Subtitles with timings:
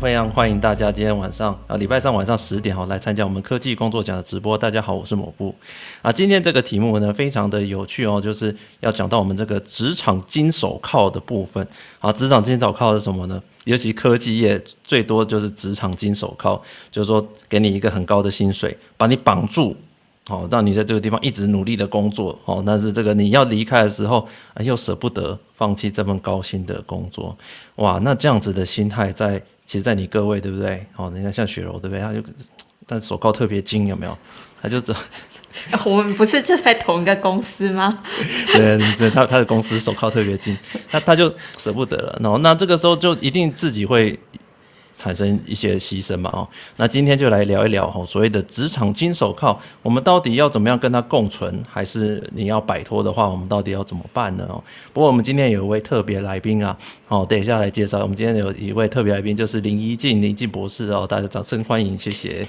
[0.00, 4.56] 非常欢迎大家今天晚上啊，礼拜三晚上十点哈来参加我们科技工作奖的直播。
[4.56, 5.52] 大家好，我是某部
[6.02, 6.12] 啊。
[6.12, 11.66] 今天这个题目呢，非常的有趣哦，就是要讲到我们这个职场金手铐的部分。
[11.98, 13.42] 好，职场金手铐是什么呢？
[13.64, 16.60] 尤其科技业最多就是职场金手铐，
[16.92, 19.76] 就是说给你一个很高的薪水，把你绑住。
[20.28, 24.28] 哦，让你在这个地方一直努力的工作，哦，但是这个你要离开的时候，
[24.60, 27.34] 又舍不得放弃这份高薪的工作，
[27.76, 30.86] 哇，那这样子的心态在，其实，在你各位对不对？
[30.96, 32.00] 哦，你看像雪柔对不对？
[32.00, 32.22] 他就，
[32.86, 34.16] 但手铐特别精，有没有？
[34.62, 34.94] 他就走，
[35.84, 38.02] 我们不是就在同一个公司吗？
[38.54, 40.56] 对，对他他的公司手铐特别精，
[40.90, 44.18] 那他就舍不得了，然后那这个时候就一定自己会。
[44.92, 51.62] 产生一些牺牲嘛，哦，那今天就来聊一聊哈，所谓的职场金手铐，我们到底要怎么样跟它共存？
[51.68, 54.46] 还是你要摆脱的话，我们到底要怎么办呢？
[54.48, 58.00] 哦，不过我们今天有一位特别来宾啊，好，等一下来介绍。
[58.00, 62.46] 我们今天有一位特别来宾，就是林一静林静博士哦，大家掌声欢迎，谢谢。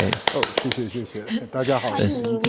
[0.00, 2.40] 哎，哦，谢谢谢谢，大家好，欢迎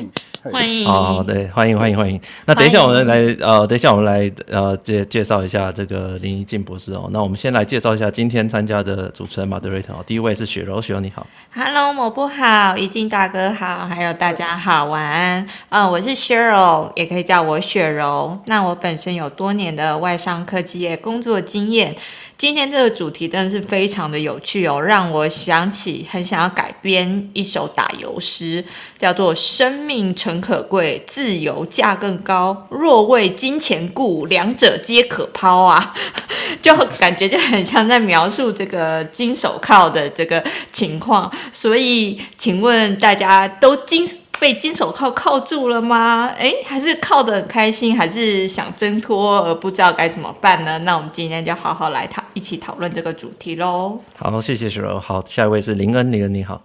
[0.51, 2.19] 欢迎，好好对，欢迎欢迎欢迎。
[2.45, 7.09] 那等一下我们来呃，等一下我们来呃介介绍一下这个林怡静博士哦。
[7.11, 10.03] 那我们先来介绍一下今天参加的主持人 moderator 哦。
[10.07, 15.45] 第一位是雪柔，雪柔你好，Hello，某不好，怡静大哥好，还有大家好，晚安。
[15.67, 18.37] 呃，我是雪柔，也可以叫我雪柔。
[18.45, 21.93] 那我本身有多年的外商科技业工作经验。
[22.37, 28.63] 今天这个主题真的是非常的有趣哦，让我想起很想要改编一首打油诗，
[28.97, 32.67] 叫做“生命诚可贵，自由价更高。
[32.69, 35.95] 若为金钱故，两者皆可抛”啊，
[36.61, 41.31] 就感觉就很像在描述这个金手铐的这个情况。
[41.53, 44.05] 所以，请问大家都金？
[44.39, 46.27] 被金手铐铐住了吗？
[46.37, 50.77] 哎，还是铐得很开心，还是想挣脱而不知道该怎么办呢？
[50.79, 53.99] 那我们今天就好好来讨，一起讨论这个主题喽。
[54.17, 54.99] 好，谢谢雪柔。
[54.99, 56.61] 好，下一位是林恩，林恩你好。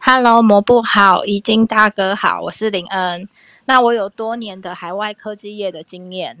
[0.00, 3.26] Hello，魔布好，宜敬大哥好，我是林恩。
[3.64, 6.38] 那我有多年的海外科技业的经验，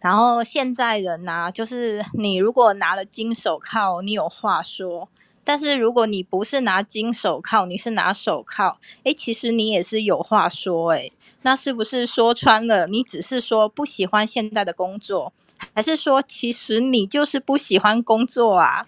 [0.00, 5.08] 然后现在人呢、啊，就是你如果拿了金手铐，你有话说。
[5.44, 11.10] 但是如果你不是拿金手铐，你是拿手铐，哎，其实你也是有话说，哎，
[11.42, 15.32] 那是不是说穿了，你只是说不喜欢现在的工作，
[15.74, 18.86] 还是说其实你就是不喜欢工作啊？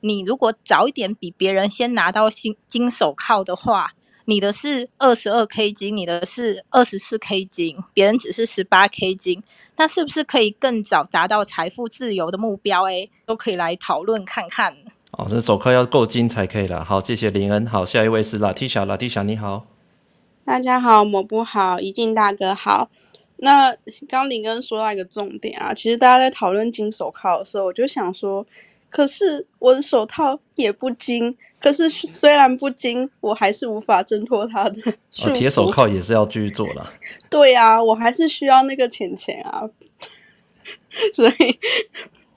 [0.00, 3.92] 你如果早一点比别人先拿到金金手铐的话，
[4.24, 9.42] 你的是二十二 K 金，你的是二十四 K 金，别人只是十八 K 金，
[9.76, 12.84] 那是不是可以更早达到财富自由的目标？
[12.84, 14.76] 哎，都可以来讨论看看。
[15.18, 16.84] 哦，这手铐要够金才可以了。
[16.84, 17.66] 好，谢谢林恩。
[17.66, 19.66] 好，下一位是拉蒂莎，拉蒂莎你好。
[20.44, 22.88] 大家好，抹布好，一静大哥好。
[23.38, 23.74] 那
[24.08, 28.46] 刚林恩说到一个重点啊，其实大家在讨论金手铐的时候，我就想说，
[28.88, 34.80] 可是我的手套也不金，可是虽然不金，我还是无法挣脱它的
[35.10, 35.32] 束缚。
[35.32, 36.86] 铁手铐也是要继续做的。
[37.28, 39.68] 对啊，我还是需要那个钱钱啊，
[41.12, 41.58] 所以。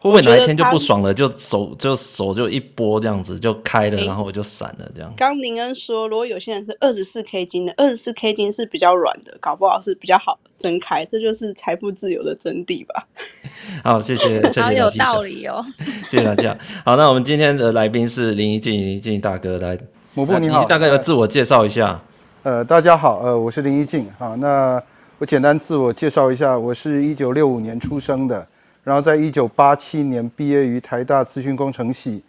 [0.01, 5.13] 会不会哪一天就不爽了，就手就手就一拨这样子就开了，欸、然后我就闪了这样。
[5.15, 13.07] 刚林恩说，如果有些人是二十四 K 金的，二十四 K 金是比较软的，搞不好是比较好挣开，这就是财富自由的真谛吧。
[13.85, 15.63] 好， 谢谢，谢谢好有道理哦。
[16.09, 16.57] 谢谢大家。
[16.83, 19.77] 好，那我们今天的来宾是林一静，林一静大哥来。
[20.15, 22.01] 某部你好，大概要自我介绍一下。
[22.41, 24.07] 呃，大家好，呃，我是林一静。
[24.17, 24.81] 好，那
[25.19, 28.47] 我简单自我介绍一下，我是一九六五年出生的。
[28.83, 32.23] 然后在一九八七年毕业于台大资讯工程系，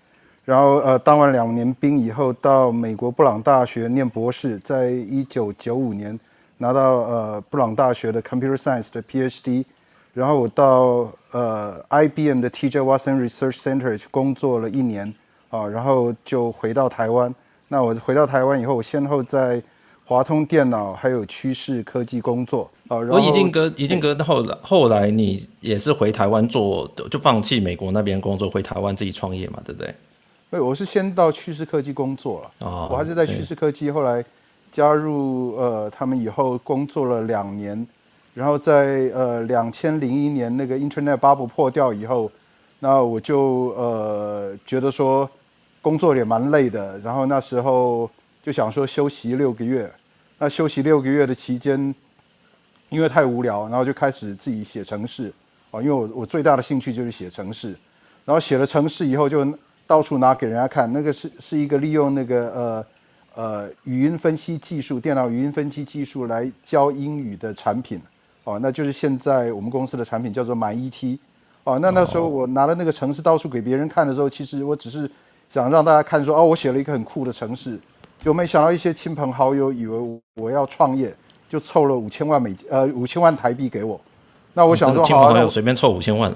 [0.44, 6.18] 然后呃当完两年兵以后到美国布朗大学念博士，在一九九五年
[6.58, 9.64] 拿到呃布朗大学的 Computer Science 的 PhD，
[10.12, 15.12] 然后我到呃 IBM 的 TJ Watson Research Center 去工作了一年
[15.48, 17.34] 啊，然后就回到台湾。
[17.68, 19.62] 那我回到台湾以后，我先后在
[20.12, 22.70] 华通电脑还有趋势科技工作。
[22.88, 29.94] 我宜敬哥，宜敬哥后来后来你也是回台湾做，就放弃美国那边工作，回台湾自己创业嘛，对不对？
[30.50, 34.22] 对，我是先到趋势科技工作了，哦，我还是在趋势科技，后来
[34.70, 37.86] 加入呃他们以后工作了两年，
[38.34, 42.30] 然后在呃两千零一年那个 Internet Bubble 破掉以后，
[42.80, 45.26] 那我就呃觉得说
[45.80, 48.10] 工作也蛮累的，然后那时候
[48.42, 49.90] 就想说休息六个月，
[50.42, 51.94] 那休息六个月的期间。
[52.88, 55.32] 因为太无聊，然后就开始自己写程式，
[55.70, 57.68] 啊，因为我我最大的兴趣就是写程式，
[58.26, 59.46] 然后写了程式以后就
[59.86, 62.86] 到处拿给人家看，那个是是一个利用那个呃
[63.34, 67.98] 呃语音分析技术，电脑语音分析技术来教英语的产品，
[68.44, 71.18] 哦，那就是现在我们公司的产品叫做 MyET，
[71.64, 75.10] 哦，那那时候我拿了那个程式到处给别人看的时候，其实我只是
[75.48, 77.80] 想让大家看说哦，我写了一个很酷的程式，
[78.24, 81.12] 就没想到一些亲朋好友以为我要创业，
[81.50, 84.00] 就凑了五千万美呃五千万台币给我。
[84.54, 86.32] 那我想说，亲朋好友随便凑五千万，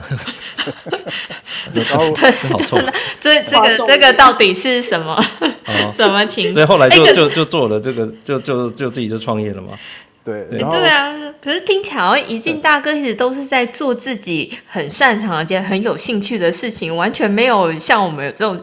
[1.72, 2.78] 然后真好凑。
[3.20, 5.14] 这这个这个到底是什么？
[5.42, 6.54] 哦、 什么情况？
[6.54, 9.78] 所以后来就就就做了这个，就就就自己就创业了嘛。
[10.26, 11.14] 对，对啊。
[11.40, 18.60] 可是听起来好像宜敬大哥一直都是在做自己很擅长而且很有兴趣的事情，完全没有像我们有这种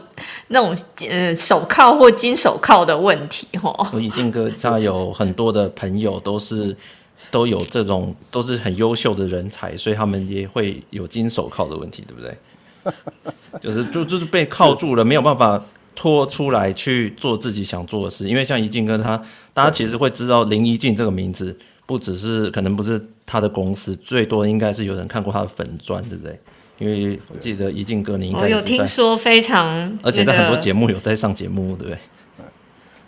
[0.48, 0.76] 那种
[1.10, 3.88] 呃手铐或金手铐的问题哦。
[3.98, 6.76] 宜敬哥他有很多的朋友都是。
[7.30, 13.58] 都有这种都是很优秀的人才，所以他们也会有金手铐的问题，对不对？
[13.60, 15.60] 就是就就是被铐住了，没有办法
[15.96, 18.28] 拖出来去做自己想做的事。
[18.28, 19.20] 因为像宜敬哥他，
[19.54, 21.56] 大家其实会知道林一静这个名字，
[21.86, 26.38] 不只是可能不是他的公司，最多应该是有人看过他的粉砖，对不对？
[26.78, 31.98] 因为我记得宜敬哥，你应该我有听说非常，而且在很多节目有在上节目，对不对？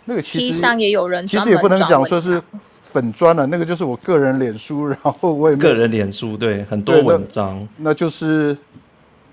[0.05, 2.41] 那个其实上也有人，其实也不能讲说是
[2.81, 8.55] 粉砖了，那个就是我个人脸书，然后我也个人脸书，对很多文章那，那就是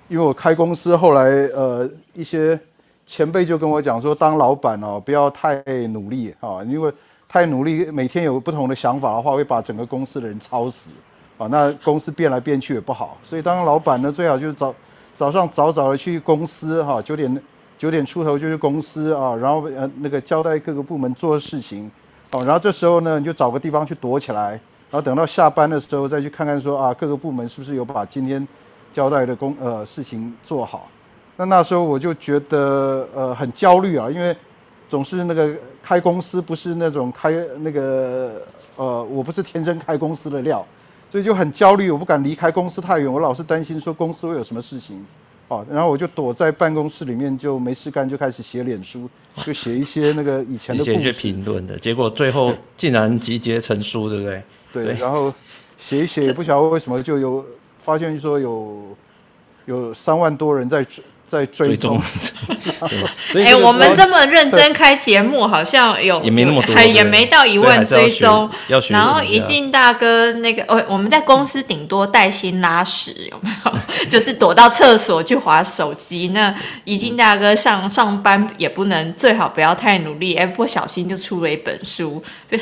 [0.08, 1.22] 因为我开公司，后来
[1.54, 2.58] 呃一些
[3.06, 6.92] 前辈就跟我讲说，当老板哦不要太努力啊，因为
[7.28, 10.90] 太努力，每天有不同的想法的话，会把整个公司的人操死
[11.38, 14.74] 啊，那公司变来变去也不好，所以当老板呢，最好就是早
[15.14, 17.42] 早上早早的去公司哈，九点。
[17.76, 21.90] 九点出头就去公司啊，然后呃那个交代各个部门做事情，
[22.30, 28.46] 哦，然后这时候呢你就找个地方去躲起来，然后等到下班的时候再去看看说啊各个部门是不是有把今天
[28.92, 30.88] 交代的工呃事情做好。
[31.36, 34.36] 那那时候我就觉得呃很焦虑啊，因为
[34.88, 35.50] 总是那个
[35.82, 38.40] 开公司不是那种开那个
[38.76, 40.64] 呃我不是天生开公司的料，
[41.10, 45.04] 所以就很焦虑，我不敢离开公司太远，我老是担心说公司会有什么事情。
[45.48, 49.10] 哦，然后我就躲在办公室里面，就没事干，就开始写脸书，
[49.44, 54.42] 就写一些那个以前的故事，写一些评论的，结果最后竟然集结成书，对不对？
[54.72, 55.32] 对，然后
[55.76, 57.44] 写一写，也不晓得为什么就有
[57.78, 58.96] 发现说有
[59.66, 60.86] 有三万多人在。
[61.24, 62.00] 在追踪，
[63.34, 68.48] 哎、欸，我们这么认真开节目，好像有也没那么多，还也没到一万追踪。
[68.90, 73.72] 然后一进大哥那个，哦，我们在公司顶多带薪拉屎，有没有？
[74.10, 76.28] 就是躲到厕所去划手机。
[76.34, 76.54] 那
[76.84, 82.22] 一进大哥上上班也不能，最好不要太努力，哎，不小心就出了一本书。
[82.48, 82.60] 对，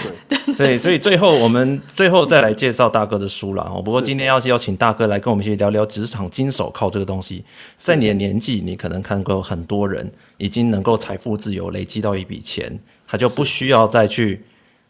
[0.57, 3.69] 对， 所以最后我们最后再来介绍大哥的书了。
[3.75, 7.45] 哦，不过今天要是邀请大哥来跟我们一起聊聊职场金手铐这个东西，
[7.81, 8.52] 在你的年纪。
[8.61, 14.45] 你可能看过很多人已经能够财富自由，累积到一笔钱，他就不需要再去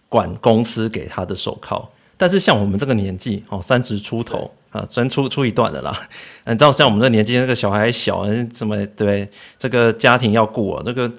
[0.09, 1.89] 管公司给他的手铐。
[2.17, 6.09] 但是像我们这个年纪哦，三十出头啊，虽然出出一段的啦。
[6.47, 8.25] 你知道像我们这年纪，那个小孩还小，
[8.55, 9.29] 什么对
[9.59, 10.83] 这个家庭要顾啊？
[10.87, 11.11] 那个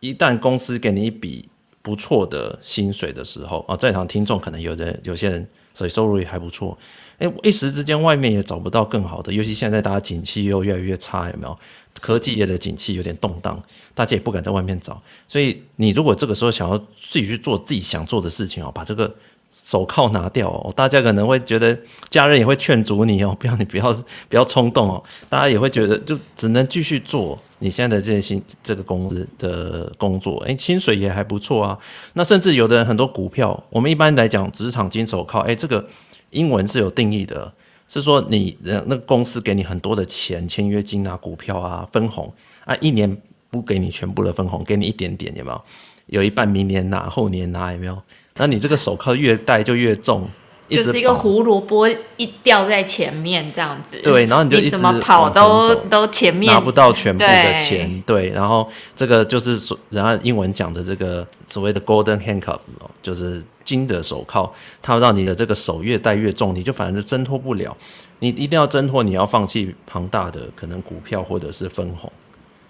[0.00, 1.48] 一旦公司给你一笔
[1.82, 6.78] 不错的薪水的时候啊，在场听众可能有的有些人所以收入也还不错。
[7.18, 11.58] 哎，一时之间外面也找不到更好的，尤其现在大家景气又越来越差，有没有？
[12.00, 13.62] 科技业的景气有点动荡，
[13.94, 15.00] 大家也不敢在外面找。
[15.28, 19.14] 所以你如果这个时候想要自己去做自己想做的事情哦，把这个
[19.52, 21.78] 手铐拿掉哦，大家可能会觉得
[22.10, 23.92] 家人也会劝阻你哦，不要你不要
[24.28, 31.78] 不要冲动哦，大家也会觉得就只能继续做你现在的这些薪这个公司的工作，哎，薪水也还不错啊。
[32.14, 35.86] 那甚至有的人很多股票，我们一般来讲职场金手铐，哎，这个。
[36.34, 37.54] 英文是有定义的，
[37.88, 42.30] 是说你那个公司给你很多的钱，签约金啊、股票啊、分红
[42.66, 43.16] 啊，一年
[43.50, 45.62] 不给你全部的分红，给你一点点，有没有？
[46.06, 48.02] 有一半明年拿，后年拿，有没有？
[48.34, 50.28] 那你这个手铐越戴就越重。
[50.68, 58.66] 就是一个胡萝卜一掉在前面这样子，对，然后你就一直怎么跑都都前面拿不到全部的钱，对，对，然后
[58.96, 62.58] 这个就是所人家英文讲的这个所谓的 golden handcuff，
[63.02, 67.76] 就是金的手铐，它让你的这个手越戴越重，你就反正是挣脱不了，
[68.20, 72.10] 你一定要挣脱，你要放弃庞大的可能股票或者是分红，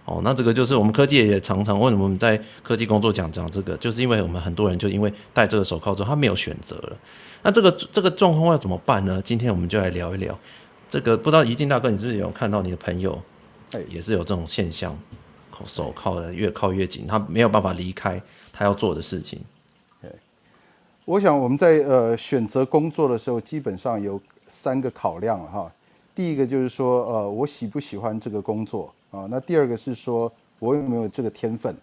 [0.04, 6.96] 哦，那这个就是我们科技也常常为什么我们在科技工作讲讲这个，就是因为我们很多人就因为戴这个手铐之后，他没有选择了。
[7.42, 9.20] 那这个这个状况要怎么办呢？
[9.24, 10.38] 今天我们就来聊一聊
[10.88, 11.16] 这个。
[11.16, 13.18] 不知道宜敬大哥，你是不是有看到你的朋友，
[13.88, 14.96] 也是有这种现象，
[15.66, 18.20] 手铐的越铐越紧，他没有办法离开
[18.52, 19.40] 他要做的事情。
[21.06, 25.70] 我想我们在呃选择工作的时候，基本上有三个考量哈。
[26.14, 29.26] 第一个就是说，呃，我喜不喜欢这个工作啊？
[29.30, 31.74] 那第二个是说我有没有这个天分？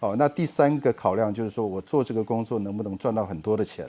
[0.00, 3.86] 哦，那第三个考量就是说我做这个工作能不能赚到很多的钱？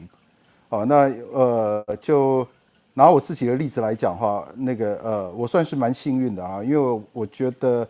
[0.67, 2.45] 哦，那呃，就
[2.93, 7.87] 拿我自己的例子来讲的话，那个呃，我算是蛮幸运的啊，因为我觉得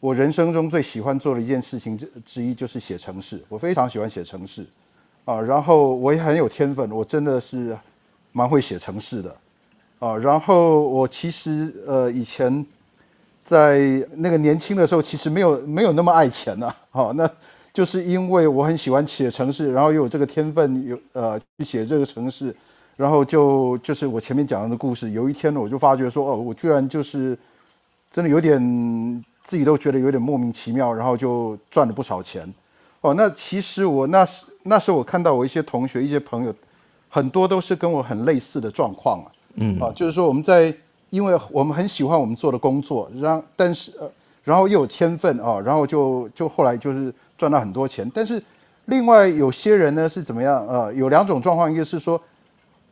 [0.00, 4.64] 我人生中最喜欢做的一件事情之之一就是写程式，我非常喜欢写程式，
[5.26, 7.76] 啊，然后我也很有天分，我真的是
[8.32, 9.36] 蛮会写程式的，
[9.98, 12.64] 啊，然后我其实呃以前
[13.50, 17.28] 在那个年轻的时候，其实没有没有那么爱钱呐，好， 那
[17.74, 22.54] 就是因为我很喜欢写城市，然后又有这个天分，有呃去写这个城市。
[22.96, 27.36] 然后就就是我前面讲的故事，有一天呢，我就发觉说，哦，我居然就是
[28.12, 32.46] 真的有点自己都觉得有点莫名其妙，然后就赚了不少钱。
[33.00, 36.54] 哦，那其实我那时那时候我看到我一些同学、一些朋友，
[37.08, 39.26] 很多都是跟我很类似的状况啊。
[39.54, 40.72] 嗯，啊，就是说我们在，
[41.10, 44.10] 因为我们很喜欢我们做的工作，然但是呃，
[44.42, 48.10] 然后又有天分啊，然后就就后来就是赚到很多钱。
[48.14, 48.42] 但是
[48.86, 50.66] 另外有些人呢是怎么样？
[50.66, 52.20] 呃，有两种状况，一个是说。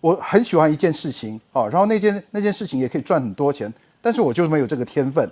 [0.01, 3.69] 我很喜欢一件事情啊，然后那件那件事情也可以赚很多钱，
[4.01, 5.29] 但是我就是没有这个天分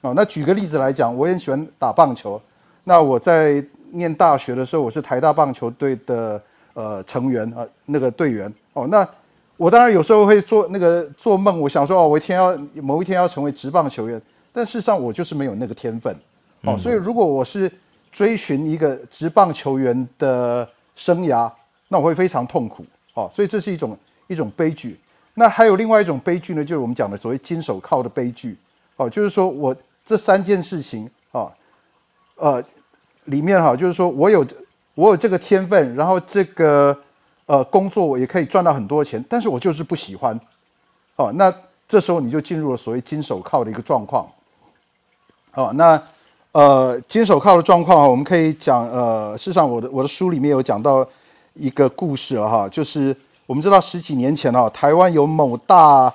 [0.00, 0.12] 啊。
[0.12, 2.42] 那举个例子来讲，我也很喜欢打棒球。
[2.82, 6.42] 那我在念大学的时候，我是台大棒球队的
[6.74, 8.88] 呃成员啊，那个队员哦。
[8.88, 9.08] 那
[9.58, 14.18] 我当然有时候会做那个做梦，我想说哦，我一天要某一天要成为职棒球员，
[14.50, 16.16] 但事实上我就是没有那个天分
[16.62, 16.78] 哦。
[16.78, 17.70] 所以如果我是
[18.10, 21.52] 追寻一个职棒球员的生涯，
[21.88, 23.30] 那我会非常痛苦哦。
[23.34, 23.94] 所以这是一种。
[24.30, 25.00] 一种悲剧，
[25.32, 28.54] 那还有另外一种悲剧呢，就是我们讲的所谓金手铐的悲剧，
[28.96, 29.74] 哦，就是说我
[30.04, 31.50] 这三件事情啊，
[32.36, 32.62] 呃，
[33.24, 34.46] 里面哈，就是说我有
[34.94, 36.94] 我有这个天分，然后这个
[37.48, 40.38] 呃工作我也可以赚到很多钱，但是我就是不喜欢，
[41.16, 41.52] 哦，那
[41.88, 44.24] 这时候你就进入了所谓金手铐的一个状况，
[45.54, 46.00] 哦，那
[46.52, 51.04] 呃金手铐的状况我们可以讲，呃，事实上我的我的书里面有讲到
[51.54, 53.16] 一个故事了哈，就是。
[53.48, 56.12] 我们知道十几年前啊，台湾有某大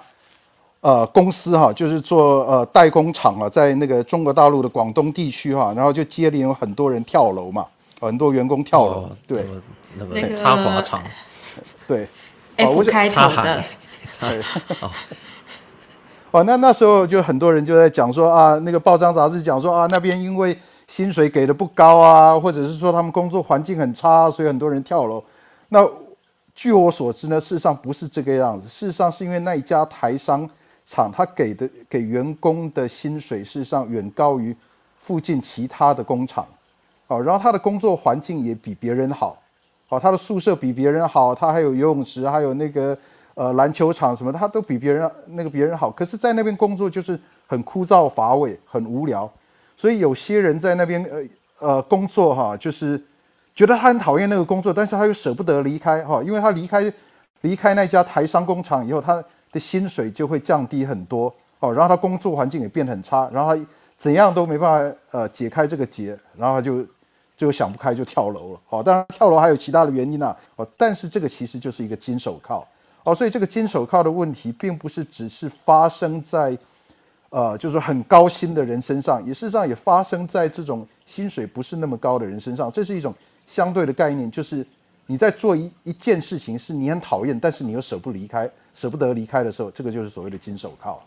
[0.81, 7.65] 呃公司哈，就是做呃代工厂啊，在那个中国大陆的广东地区哈，然后就接连有很多人跳楼嘛，
[7.99, 9.47] 很多员工跳楼，哦、对，
[9.97, 11.03] 那个插滑厂，
[11.87, 12.07] 对
[12.57, 13.63] ，F 开头的，
[14.19, 14.41] 对，
[16.31, 20.57] 哦，那那时候就很多人就在讲说啊，那个报章杂志讲说啊，那边因为
[20.87, 25.23] 薪水给的不高啊，或者是说他们工作环境很差，所以很多人跳楼，
[25.69, 25.87] 那。
[26.55, 28.67] 据我所知呢，事实上不是这个样子。
[28.67, 30.47] 事实上是因为那一家台商
[30.85, 34.55] 厂，他给的给员工的薪水，事实上远高于
[34.99, 36.45] 附近其他的工厂。
[37.07, 39.35] 哦，然后他的工作环境也比别人好。
[39.95, 42.97] 哦，他的宿舍比别人好，他还有游泳池，还有那个
[43.35, 45.89] 呃篮球场什么，他都比别人那个别人好。
[45.91, 49.31] 可是，在那边工作就是很枯燥乏味，很无聊。
[49.77, 51.03] 所以有些人在那边
[51.59, 53.01] 呃呃工作哈，就是。
[53.55, 56.91] 觉得他很讨厌那个工作，但是他又舍不得离开哈，因为他离开
[57.41, 66.83] 离开那家台商工厂以后，他的薪水就会降低很多哦，然后他工作环境也变得很差，然后他怎样都没办法呃解开这个结，然后他就
[67.43, 68.59] 就想不开就跳楼了。
[68.67, 72.65] 好，当然跳楼还有其他的原因呢，哦，但是这个其实就是一个金手铐
[73.03, 76.57] 哦，所以这个金手铐的问题并不是只是发生在
[77.29, 83.13] 呃就是说很高薪的人身上，也事实上也发生在这种薪水不是那么高的人身上，这是一种。
[83.45, 84.65] 相对的概念就是，
[85.05, 90.97] 你在做一一件事情，是你很讨厌，但是你又舍不离开、舍不得离开的时候，这个就是所谓的金手铐。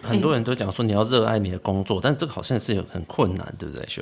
[0.00, 4.00] 很多人都讲说你要热爱你的工作，但这个好像是有很困难，对不对，修？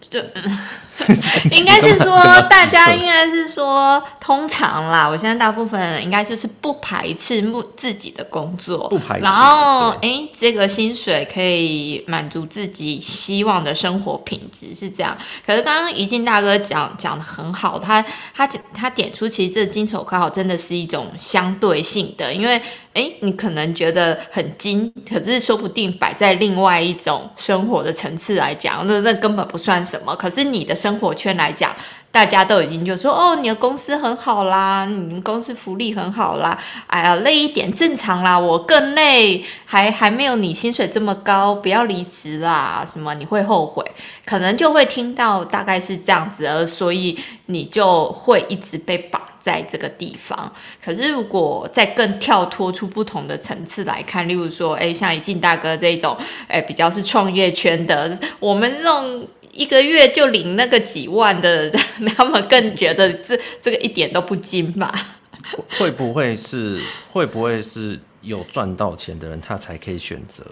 [0.00, 0.58] 就嗯
[1.50, 2.16] 应该是说，
[2.48, 9.24] 大家应该是说，通常啦，我现在大部分人应该就是不排斥目自己的工作，不排斥。
[9.24, 15.16] 然后，哎，这个薪水可以满足自己希望的生活品质是这样。
[15.44, 22.60] 可是刚刚怡静大哥讲讲的很好，他他他点出，其实这金手铐真的是一种相对性的，因为。
[22.96, 30.16] 哎，你可能觉得很精，可是说不定摆在另外一种生活的层次来讲，那那根本不算什么。
[30.16, 31.76] 可是你的生活圈来讲，
[32.16, 43.84] 大家都已经就说哦，你的公司很好啦，你们公司福利很好啦，哎呀，累一点正常啦，我更累，还还没有你薪水这么高，不要离职啦，什么你会后悔，
[44.24, 49.20] 可能就会听到大概是这样子，而所以你就会一直被绑。
[49.38, 50.50] 在这个地方，
[50.84, 56.16] 可是如果再更跳脱出不同的层次来看，例如说，哎，像宜敬大哥这种，
[56.48, 59.24] 哎，比较是创业圈的，我们这种
[59.56, 61.70] 一个月就领那个几万的，
[62.16, 64.92] 他们更觉得这这个一点都不精吧？
[65.78, 66.80] 会不会是
[67.12, 70.44] 会不会是有赚到钱的人他才可以选择？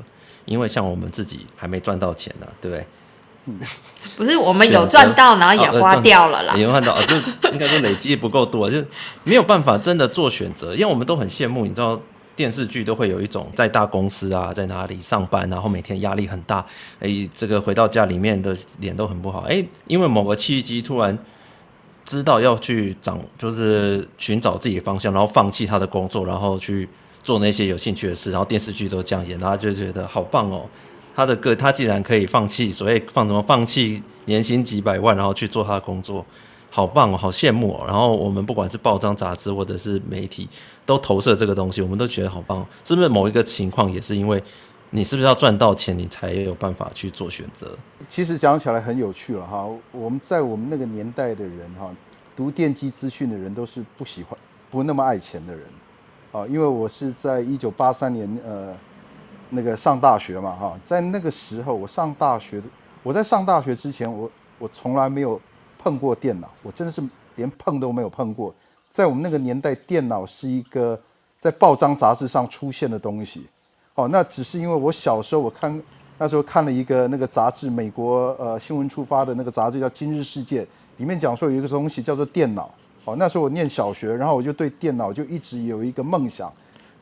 [0.44, 2.87] 因为像我们自己还没赚到钱呢，对不对？
[4.16, 6.54] 不是我们有赚到，然后也花掉了啦。
[6.56, 7.14] 也赚到，就
[7.50, 8.82] 应该说累积不够多，就
[9.23, 10.73] 没有办法真的做选择。
[10.75, 12.00] 因为我们都很羡慕，你知道，
[12.37, 16.64] 电视剧都会有一种在大公司啊，在哪里上班，然后每天压力很大，
[17.00, 21.17] 哎，这个回到家里面的脸都很不好，哎，因为某个契机突然
[22.05, 26.88] 知道要去找，就是寻找自己的方向，然后放弃他的工作，然后去
[27.23, 30.67] 做那些有兴趣的事，然后电视剧都这样演，然后就觉得好棒哦。
[31.17, 36.26] 他的个他既然可以放弃，所谓放什么放弃年薪几百万，然后去做他的工作。
[36.71, 37.85] 好棒哦，好羡慕哦！
[37.87, 40.49] 然后我们不管是报章杂志或者是媒体，
[40.87, 42.67] 都投射这个东西，我们都觉得好棒。
[42.83, 44.43] 是不是某一个情况也是因为
[44.91, 47.76] 你是不是要赚到钱，你才有办法去做选择？
[48.09, 49.69] 其实讲起来很有趣了哈。
[49.93, 51.91] 我们在我们那个年代的人哈，
[52.37, 54.38] 读电机资讯的人都是不喜欢、
[54.71, 55.62] 不那么爱钱的人
[56.33, 56.47] 啊。
[56.47, 58.75] 因为我是在一九八三年呃
[59.50, 62.62] 那个上大学嘛哈，在那个时候我上大学，
[63.03, 65.41] 我在上大学之前，我我从来没有。
[65.76, 67.03] 碰过电脑，我真的是
[67.37, 68.55] 连碰都没有碰过。
[68.94, 70.96] 在我们那个年代，电脑是一个
[71.40, 73.44] 在报章杂志上出现的东西。
[73.96, 75.82] 哦，那只是因为我小时候我看
[76.16, 80.62] 那时候看了一个那个杂志，美国呃新闻出发的那个杂志叫《今日世界》，
[80.98, 82.72] 里面讲说有一个东西叫做电脑。
[83.04, 86.52] 哦，那时候我念小学，然后我就对电脑就一直有一个梦想。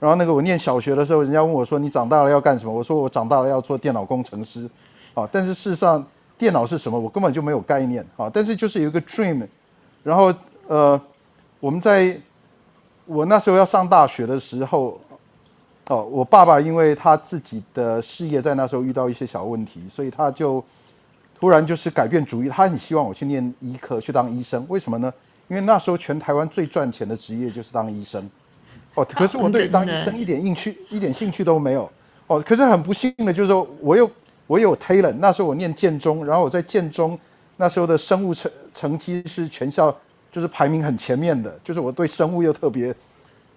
[0.00, 4.66] 然后那个我念小学的时候，人家问我说：“你长大了要干什么？”我说：“我长大了要做电脑工程师。”
[5.12, 6.02] 哦，但是事实上。
[6.38, 6.98] 电脑是什么？
[6.98, 8.28] 我根本就没有概念啊！
[8.34, 9.46] 但是就是有一个 dream，
[10.02, 10.34] 然后
[10.66, 11.00] 呃，
[11.62, 12.18] 我们在
[13.06, 15.00] 我那时候要上大学的时候，
[15.86, 20.62] 哦，我爸爸因为他自己的事业在那时候遇到一些小问题，所以他就
[21.38, 24.66] 突然就是改变主意，他很希望我去念医科，去当医生。
[24.68, 25.14] 为什么呢？
[25.46, 28.28] 因为那时候全台湾最赚钱的职业就是当医生。
[28.94, 31.88] 哦，可是我对 当医生一点兴趣一点兴趣都没有。
[32.26, 34.10] 哦，可是很不幸的就是说我有。
[34.48, 37.18] 我有 talent，那时候我念建中，然后我在建中
[37.56, 39.96] 那时候的生物成成绩是全校
[40.32, 42.92] 就是排名很前面的，就是我对生物又特别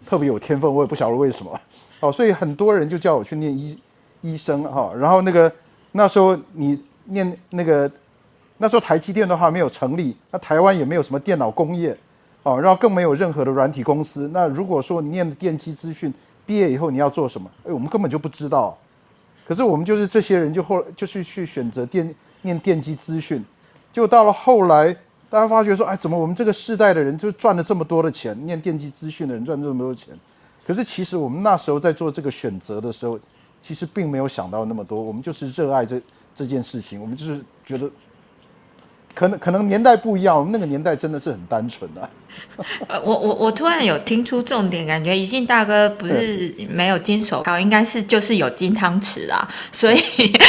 [0.06, 1.60] 特别有天分，我也不晓得为什么，
[2.02, 3.80] 哦，所以很多人就叫我去念医
[4.22, 5.52] 医生哈，然后那个
[5.94, 7.90] 那时候你念那个
[8.58, 11.98] 那时候台积电的话没有成立，那台湾也没有什么电脑工业，
[12.44, 16.14] 哦，然后更没有任何的软体公司，那如果说你念电机资讯
[16.46, 17.50] 毕业以后你要做什么？
[17.66, 18.78] 哎，我们根本就不知道。
[19.48, 23.44] 可是我们就是这些人，就后就是去选择电念电机资讯，
[23.94, 24.96] 就到了后来，
[25.36, 28.34] 大家发觉说，哎，怎么我们这个世代的人就赚了这么多的钱？
[28.46, 30.18] 念电机资讯的人赚这么多钱，
[30.66, 33.20] 可是其实我们那时候在做这个选择的时候，
[33.62, 36.02] 其实并没有想到那么多，我们就是热爱这
[36.34, 37.92] 这件事情，我们就是觉得。
[39.14, 42.10] 可能可能年代不一样，我们那个年代真的是很单纯的、啊。
[42.88, 49.98] 呃，我我我突然有听出重点，感觉宜信大哥不是没有金手铐，应该是就是有金汤匙啦， 所以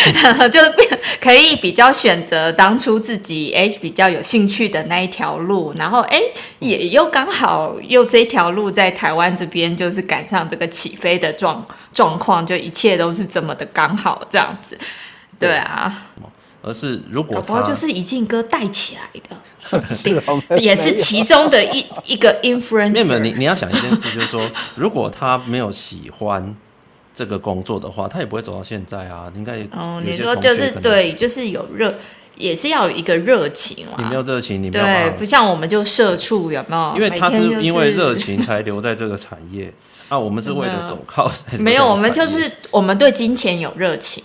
[0.53, 6.21] 就是变可以比较选择当初自己哎比较有兴趣的那一条路，然后哎
[6.61, 14.79] 也又刚好又这条路在台湾这边就是赶上这个起飞的状状况，就一切都是这么的刚好这样子，
[15.41, 16.07] 对啊。
[16.67, 20.11] 而是如果他就是以敬哥带起来的， 是
[20.61, 22.91] 也是其中的一 一个 influence。
[22.91, 26.57] 没有，你你要想一件事，就是说，如果他没有喜欢
[27.15, 29.31] 这个工作的话，他也不会走到现在啊。
[29.37, 31.95] 应该哦，你说就是对，就是有热，
[32.35, 33.95] 也是要有一个热情啊。
[33.99, 36.95] 你没有热情，你没有对，不像我们就社畜，有没有？
[36.97, 39.73] 因为他是因为热情才留在这个产业
[40.09, 41.31] 啊，我们是为了手铐。
[41.61, 44.25] 没有，我们就是我们对金钱有热情。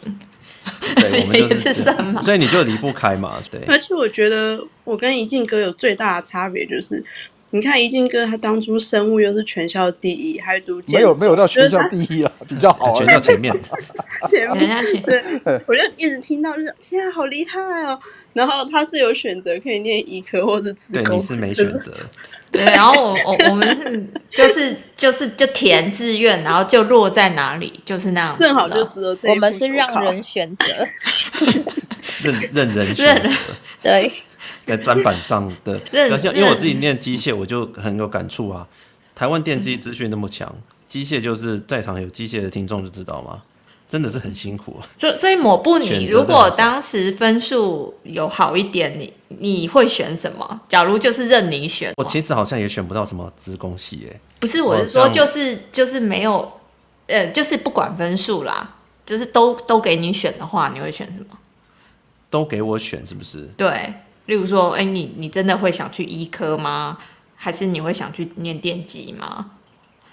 [0.95, 2.21] 对，我们就是什么？
[2.21, 3.61] 所以你就离不开嘛，对。
[3.67, 7.03] 而且我觉得我跟一静哥有最大的差别就是，
[7.51, 13.53] 你看一静哥他当初生物又是全校第一，还读没有没有到全校第一啊，比较好，全校前面。
[14.29, 15.21] 前面对，
[15.67, 17.99] 我就一直听到就是天啊，好厉害哦。
[18.33, 21.91] 然后他是有选择可以念医科或者资工，对，你是没选择。
[22.51, 29.29] 对，然后我我我们是就是就是就填志愿，然后就落在哪里就是那样，正好就只有这。
[29.29, 30.65] 我们是让人选择，
[32.21, 33.35] 任任人选择，
[33.81, 34.11] 对，
[34.65, 35.79] 在砧板上的。
[36.19, 38.67] 像因为我自己念机械，我就很有感触啊。
[39.15, 40.53] 台湾电机资讯那么强，
[40.87, 43.41] 机械就是在场有机械的听众就知道吗？
[43.91, 44.87] 真的是很辛苦啊。
[44.97, 49.13] 所以所以抹布，你如果当时分数有好一点，你。
[49.39, 50.59] 你会选什么？
[50.67, 54.19] 假如就是任你选，我其实好像也选不到什么资工系诶。
[54.41, 56.51] 不是，我是说，就是就是没有，
[57.07, 58.75] 呃，就是不管分数啦，
[59.05, 61.37] 就是都都给你选的话，你会选什么？
[62.29, 63.49] 都给我选是不是？
[63.55, 63.93] 对，
[64.25, 66.97] 例如说，哎，你你真的会想去医科吗？
[67.37, 69.51] 还是你会想去念电机吗？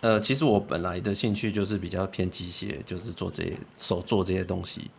[0.01, 4.91] 呃，其实我本来的兴趣就是比较偏机械，就是做这些手做这些东西。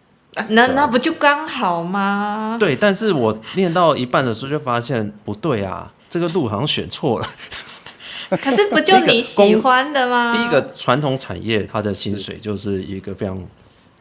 [0.49, 2.57] 那那不就刚好吗？
[2.59, 7.27] 对，但是我念到一半的时候就发现不对啊，这个路好像选错了。
[8.29, 10.35] 可是不就 你喜欢的吗？
[10.37, 13.41] 第一个传统产业，它的薪水就是一个非常。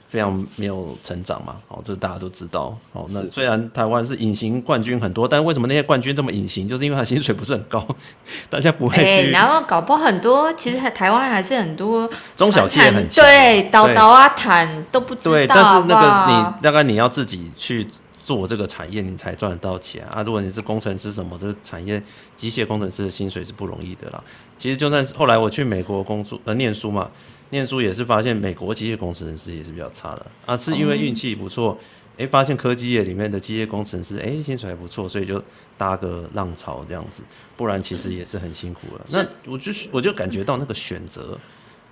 [0.08, 2.74] 非常没有成长嘛，哦，这大家都知道。
[2.94, 6.66] 哦，那虽然台湾是隐形冠军很多，但为什么那些冠军这么隐形？
[6.66, 7.86] 就是因为他薪水不是很高，
[8.48, 9.02] 大家不会去。
[9.02, 13.22] 欸、然后搞不好很多，其实台湾还是很多中小企业很强。
[13.22, 15.34] 对，倒倒啊，谈都不知道。
[15.34, 17.86] 对，但是那个你大概你要自己去
[18.22, 20.22] 做这个产业，你才赚得到钱啊。
[20.22, 22.02] 如果你是工程师什么，这个产业
[22.34, 24.24] 机械工程师的薪水是不容易的啦。
[24.56, 27.10] 其实就算后来我去美国工作呃念书嘛。
[27.50, 31.78] 念书也是发现美国机械工程师也是比较差的啊，是因为运气不错，
[32.12, 35.42] 哎、欸，发现科技业里面的机械工程师，哎、欸，薪水还不错，所以就
[35.78, 37.22] 搭个浪潮这样子，
[37.56, 39.06] 不然其实也是很辛苦了。
[39.08, 41.38] 那我就我就感觉到那个选择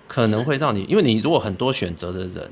[0.07, 2.51] 可能会让你，因为你如果很多选择的人，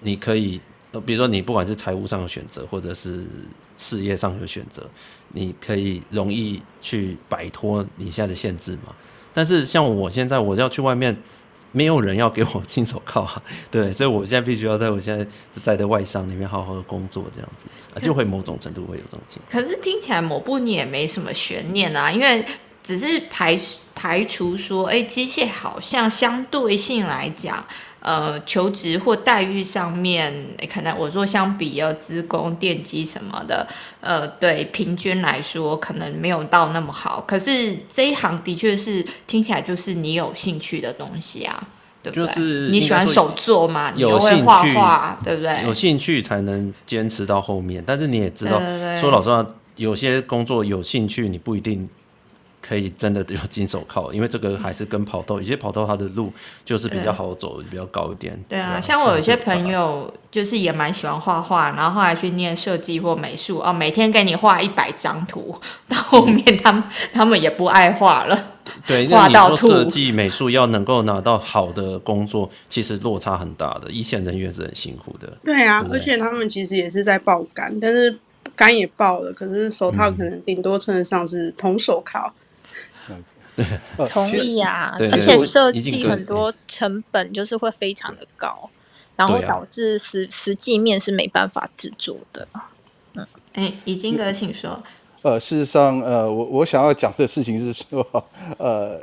[0.00, 0.60] 你可以，
[1.06, 3.24] 比如说你不管是财务上的选择，或者是
[3.78, 4.86] 事业上的选择，
[5.32, 8.94] 你可以容易去摆脱你现在的限制嘛。
[9.32, 11.16] 但是像我现在，我要去外面。
[11.72, 15.26] 没有人要给我金手铐啊， 对，所以我现在必须要在我现在
[15.62, 19.62] 在的外商里面好好的工作，这样子啊，就会某种程度会有这种情况。
[19.62, 22.44] 可是听起来某部你也没什么悬念啊，因为
[22.82, 23.58] 只是排
[23.94, 27.64] 排除说，哎，机械好像相对性来讲。
[28.00, 30.34] 呃，求职或待遇上面，
[30.72, 33.66] 可能我说相比要资工、电机什么的，
[34.00, 37.22] 呃，对，平均来说可能没有到那么好。
[37.28, 41.62] 可是这一行的确是听起来就是你有兴趣的东西啊，
[42.02, 42.26] 对不对？
[42.26, 45.62] 就是你喜欢手作嘛，你又会画画，对不对？
[45.64, 47.84] 有兴趣才能坚持到后面。
[47.86, 48.58] 但是你也知道，
[48.98, 51.86] 说老实话，有些工作有兴趣，你不一定。
[52.70, 56.32] 可以真的有金手铐，因为这个还是跟跑道，有些跑道它的路
[56.64, 58.40] 就是比较好走，比较高一点。
[58.48, 65.52] 对啊，像我有些朋友就是也蛮喜欢画画，然后后来去念设计或美术哦，每天给你画一百张图，
[65.90, 68.40] 到后面他们、嗯、他们也不爱画了。
[68.86, 69.68] 对，画到吐。
[69.68, 75.36] 设计美术要能够拿到好的工作，其实落差很大的，一线人员是很辛苦的。
[75.42, 78.16] 对啊，对，而且他们其实也是在爆肝，但是
[78.54, 82.32] 肝也爆了，可是手套可能顶多称得上是铜手铐。
[84.08, 88.70] 同意呀、啊，而且设计很多成本就是会非常的高，
[89.16, 92.48] 然后导致实实际面是没办法制作的。
[93.14, 94.82] 嗯，哎、欸，已经哥，请说。
[95.22, 98.06] 呃，事实上，呃，我我想要讲的事情是说，
[98.56, 99.00] 呃，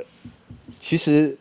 [0.80, 1.36] 其实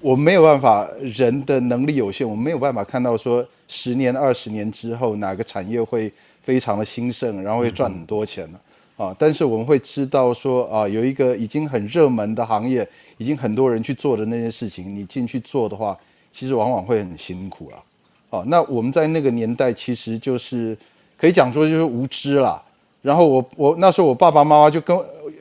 [0.00, 8.58] 我没有办法，人的能力有限，我没有办法看到说十年、二十年之后哪个产业会非常的兴盛，然后会赚很多钱呢？
[8.62, 15.96] 嗯啊，但是我们会知道说啊，有一个已经很热门的行业，已经很多人去做的那件事情，你进去做的话，
[16.30, 17.82] 其实往往会很辛苦了。
[18.30, 20.76] 啊，那我们在那个年代其实就是
[21.16, 22.62] 可以讲说就是无知啦。
[23.00, 24.96] 然后我我那时候我爸爸妈妈就跟，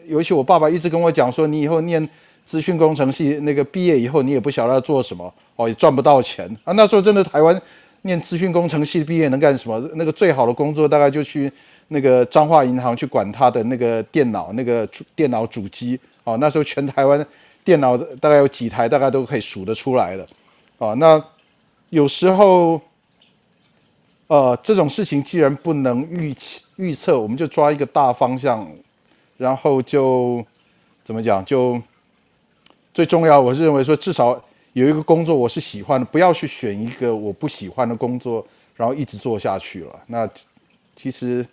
[0.07, 2.09] 尤其我爸爸一直跟我讲说，你以后念
[2.43, 6.73] 资讯工程系那个毕业以后，你也不晓得要做什么，哦，也赚不到钱啊。
[6.73, 7.61] 那时候真的台湾
[8.03, 9.77] 念资讯工程系毕业能干什么？
[9.93, 11.51] 那个最好的工作大概就去。
[11.93, 17.25] 那个彰化银行去管他的那个电脑，那个主电脑主机哦，那时候全台湾
[17.65, 20.25] 电脑大概有几台，大概都可以数得出来的，
[20.77, 21.21] 哦，那
[21.89, 22.79] 有时候，
[24.27, 26.33] 呃，这种事情既然不能预
[26.77, 28.65] 预测，我们就抓一个大方向，
[29.35, 30.41] 然后就
[31.03, 31.43] 怎么讲？
[31.43, 31.77] 就
[32.93, 39.99] 最重要，我是认为说，至少有一个工作我是喜欢的，不要去选一个我不喜欢的工作，然后一直做下去了。
[40.07, 40.25] 那
[40.95, 41.45] 其实。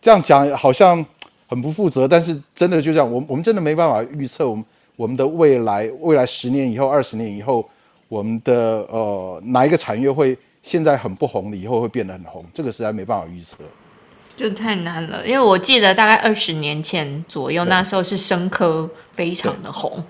[0.00, 1.04] 这样讲好像
[1.48, 4.64] 很不负责，但是真的就这样，我我们真的没办法预测我们
[4.96, 7.68] 我们的未来，未来十年以后、二十年以后，
[8.08, 13.58] 我们的呃哪一个产业会现在很不红的，以后会变得很红，这个实在没办法预测，
[14.36, 15.26] 就太难了。
[15.26, 20.02] 因为我记得大概二十年前左右，那时候是生科非常的红，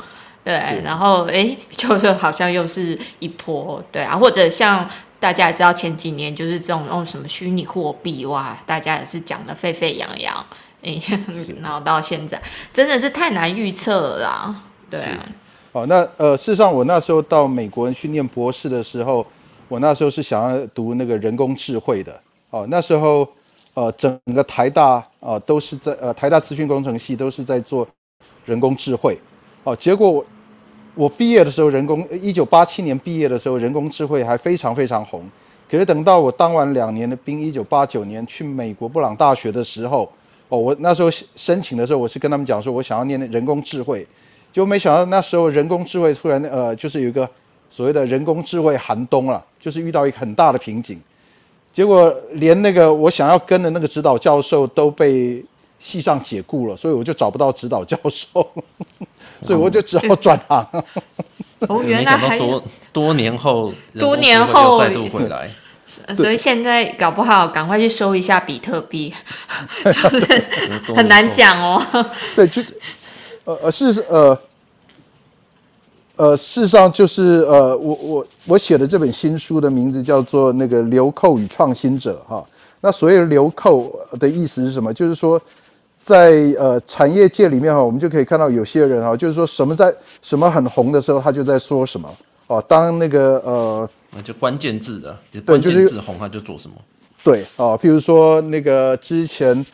[0.45, 4.89] 对，对然后哎， 就是好像又是一波，对啊，或者像。
[5.21, 10.45] 大家也知道前几年就是这种用什么虚拟货币哇，大家也是讲的沸沸扬扬，
[10.83, 10.99] 哎，
[11.61, 12.41] 然后到现在
[12.73, 14.55] 真的是太难预测了啦，
[14.89, 15.27] 对啊。
[15.73, 19.25] 哦，那呃，事实上我那时候到美国训练博士的时候，
[19.69, 22.19] 我那时候是想要读那个人工智慧的。
[22.49, 23.29] 哦，那时候
[23.75, 27.87] 呃，整个台大啊、呃、都是在呃台大资讯工程系都是在做
[28.47, 29.19] 人工智慧。
[29.65, 30.25] 哦，结果。
[30.95, 35.23] 我毕业的时候，人工一九八七年毕业的时候，人工智慧还非常非常红。
[35.71, 40.11] 可是等到我当完两年的兵，一九八九年去美国布朗大学的时候，
[40.49, 44.05] 哦，我那时候申请的时候，我是跟他们讲说，我想要念人工智慧，
[44.53, 47.29] 结果没想到那时候人工智慧突然呃，就是有一个
[47.71, 51.01] 所谓的人工智慧寒冬了，就是遇到一个很大的瓶颈。
[51.73, 55.41] 结果连那个我想要跟的那个指导教授都被
[55.79, 58.45] 系上解雇了，所以我就找不到指导教授。
[59.43, 60.67] 所以我就只好转行。
[61.69, 65.51] 哦，原来还多多年后， 多年后再度回来，
[66.17, 69.13] 所以现在搞不好赶快去收一下比特币，
[69.85, 70.45] 就是
[70.95, 71.83] 很难讲哦。
[72.35, 72.63] 对，就
[73.45, 74.39] 呃呃是呃
[76.17, 82.43] 呃事实上就是呃我我我写的这本新书的名字叫做那个流寇与创新者哈。
[82.81, 84.93] 那所谓流寇的意思是什么？
[84.95, 85.41] 就是说。
[86.03, 92.11] 在呃产业界里面哈，我们就可以看到有些人哈，就是说什么在什么很红的时候，他就在说什么
[92.47, 92.65] 哦。
[92.67, 96.75] 当那个呃，那就关键字的，关键字红他就做什么。
[97.23, 99.65] 对哦，譬如说那个之前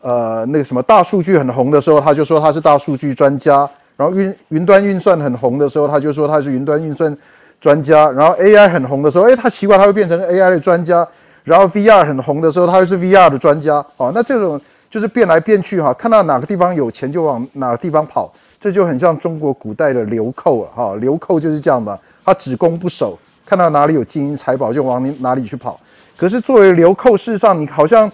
[0.00, 3.68] 呃那个什么大数据很红的时候，他就说他是大数据专家。
[3.96, 7.14] 然后云云端运算很红的时候，他就说他是云端运算
[7.60, 8.10] 专家。
[8.10, 11.06] 然后 AI 很红的时候，哎，他奇怪他会变成 AI 的专家。
[11.44, 13.84] 然后 VR 很红的时候，他又是 VR 的专家。
[13.98, 14.58] 哦，那这种。
[14.90, 20.94] 就是变来变去哈，看到哪个地方有钱就往哪个地方跑，这就很像中国古代的流寇了哈。
[20.96, 25.78] 流寇就是这样的，他只攻不守，看到哪里有金银财宝就往你哪里去跑。
[26.16, 28.10] 可是作为流寇，事实上你好像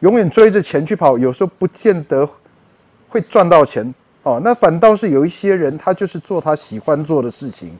[0.00, 2.28] 永远追着钱去跑，有时候不见得
[3.08, 4.40] 会赚到钱哦。
[4.42, 7.70] 那反倒是有一些人，他就是做他喜欢做的事情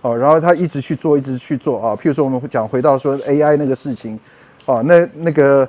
[0.00, 1.94] 哦，然后他一直去做，一直去做啊。
[1.94, 4.18] 譬如说我们讲回到说 AI 那个事情
[4.64, 5.68] 哦，那那个。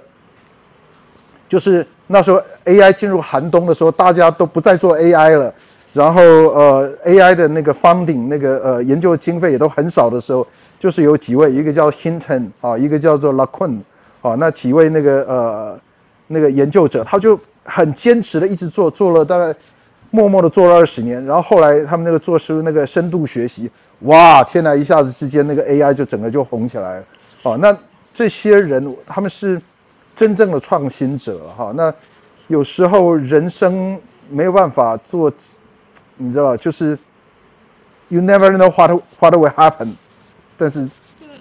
[1.51, 5.53] 就是那时候 AI 进入寒冬的时候，大家都不再做 AI 了，
[5.91, 10.47] 然后呃 AI 的那个 funding 那个呃研究经费也都很少的时候，
[10.79, 13.79] 就是有几位，一个叫 Hinton 啊，一个叫做 LeCun
[14.21, 15.77] 啊，那几位那个呃
[16.27, 19.53] 那个研究者，他就很坚持的一直做，做了大概
[20.11, 23.69] 默默的做了二十年，然后后来他们那个做出那个深度学习，
[24.03, 27.03] 哇，天哪，一下子之间那个 AI 就整个就红起来了，
[27.43, 27.77] 哦，那
[28.13, 29.61] 这些人他们是。
[30.15, 31.93] 真正的创新者哈，那
[32.47, 35.31] 有时候人生没有办法做，
[36.17, 36.97] 你知道，就是
[38.09, 39.93] you never know what what will happen，
[40.57, 40.87] 但是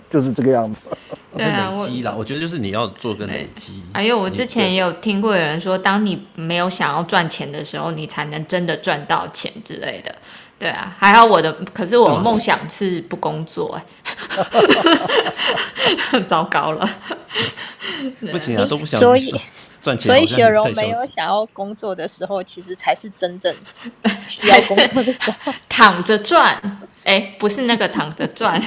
[0.08, 0.88] 就是这个样子。
[1.36, 3.82] 对啊，累积啦，我觉得就是你要做个累积。
[3.94, 10.12] 还有我之前也有听过有人说，当你没有想要赚钱的时候，你才能真的赚到钱之类的。
[10.60, 13.80] 对啊，还好我的，可是我的梦想是不工作
[16.14, 16.88] 哎， 糟糕了。
[18.30, 19.00] 不行啊，都不想。
[19.00, 19.34] 所以
[19.80, 20.06] 赚钱。
[20.06, 23.54] 所以雪蓉没有想要工作的时候，其实才是真正
[24.28, 25.52] 需要工作的时候。
[25.66, 26.60] 躺着赚，
[27.04, 28.62] 哎，不是那个躺着赚。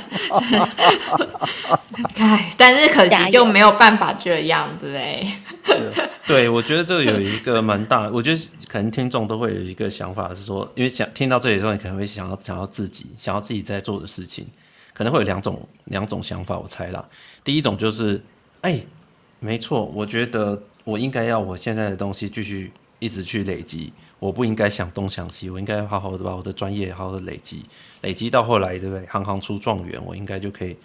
[2.18, 5.32] 哎，但是可惜就没有办法这样，对不对？
[6.28, 14.46] 对，我觉得这有一个蛮大，我觉得可能听众都会有一个想法是说，因为想听到这里的时候，你可能会想要想要自己想要自己在做的事情，
[14.94, 17.04] 可能会有两种两种想法，我猜啦。
[17.44, 18.22] 第一种就是，
[18.62, 18.82] 哎。
[19.40, 27.62] 没错，我觉得我应该要我现在的东西继续一直去累积，我不应该想东想西，我应该好好的把我的专业好好的累积，
[28.04, 29.06] 累积到后来，对不对？
[29.08, 30.78] 行行出状元，我应该就可以，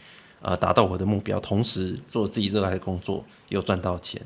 [0.42, 4.20] 呃，达到我的目标，同时做自己热爱的工作，又赚到钱。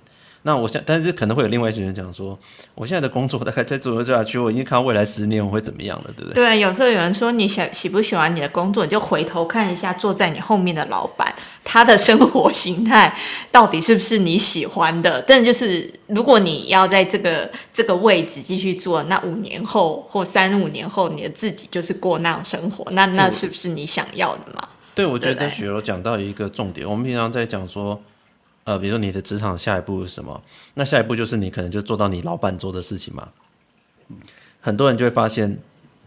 [0.45, 2.37] 那我想，但是可能会有另外一群人讲说，
[2.75, 6.35] 我现在的工作大概再做下去，我已经看到未来十年我会怎么样了，对不对？
[6.35, 13.17] 对，有时候有人说你喜喜不喜欢你的工作，你就回头看一下坐在你后面的老板，他的生活形态
[13.53, 15.23] 到底是不是你喜欢的？
[15.23, 24.69] 但就是如果你要在这个这个位置继续做，那五年后或三五年后，你的自己就是过那样生活，那那是不是你想要的嘛？
[24.97, 28.03] 对，我觉得雪柔讲到一个重点，我们平常在讲说。
[28.65, 30.41] 呃，比如说你的职场下一步是什么？
[30.75, 33.29] 那下一步就是你可能就做到你老板做的事情嘛。
[34.61, 35.59] 很多人就会发现，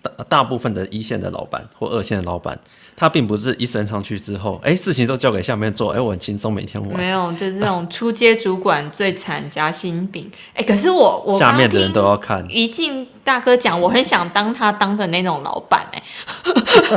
[0.01, 2.57] 大大部分的一线的老板或二线的老板，
[2.95, 6.97] 他并不是一升上去之后，哎，事情都交给下面做，哎，我很轻松，每天玩。
[6.97, 10.31] 没有，就是这种初阶主管最惨夹心饼。
[10.53, 12.45] 哎，可是我我下面的人都要看。
[12.49, 16.01] 一进大哥讲，我很想当他当的那种老板哎。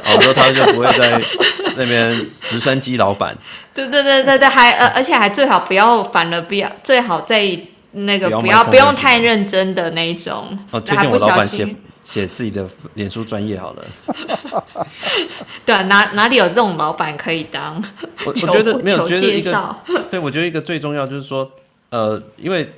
[0.04, 1.18] 好多他就不会在
[1.74, 3.34] 那边直升机老板。
[3.72, 7.58] 对对对对对，还呃，而且还最好不要，反了不要，最好在
[7.92, 10.56] 那个不要不用太认真的那一种。
[10.70, 11.66] 哦，推荐我老板写
[12.04, 13.84] 写自己的脸书专业好了。
[15.64, 17.82] 对啊，哪哪里有这种老板可以当？
[18.26, 19.76] 我我觉得没有，觉得一个
[20.10, 21.50] 对，我觉得一个最重要就是说，
[21.88, 22.70] 呃，因为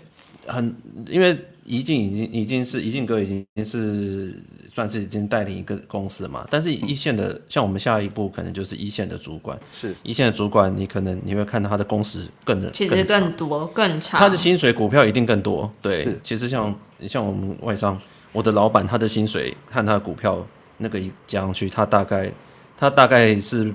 [0.47, 0.73] 很
[1.09, 1.37] 因为。
[1.71, 4.35] 宜静已经已经是怡静哥已经是
[4.69, 9.95] 算是已经带领一个公司嘛，但是一线的像我们下一步可能就是一线的主管，是。
[10.03, 15.73] 一线的主管，你可能你会看到他的工时更的其实更多更长，他的薪水股票一定更多。
[15.81, 16.75] 对，其实像
[17.07, 17.97] 像我们外商，
[18.33, 20.45] 我的老板他的薪水和他的股票
[20.79, 22.33] 那个一加上去，他大概
[22.77, 23.73] 他大概是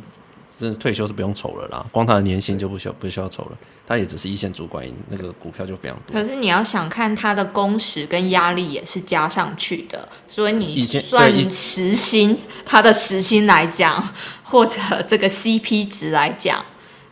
[0.57, 6.13] 真的退休是不用愁了啦，光他的年薪就不需要不需要愁了，他也只是一线主管，那个股票就非常多。
[6.13, 14.07] 可是你要想看他的工时跟压力也是加上去的，所以你算时薪，他的时薪来讲，
[14.43, 16.63] 或者这个 CP 值来讲，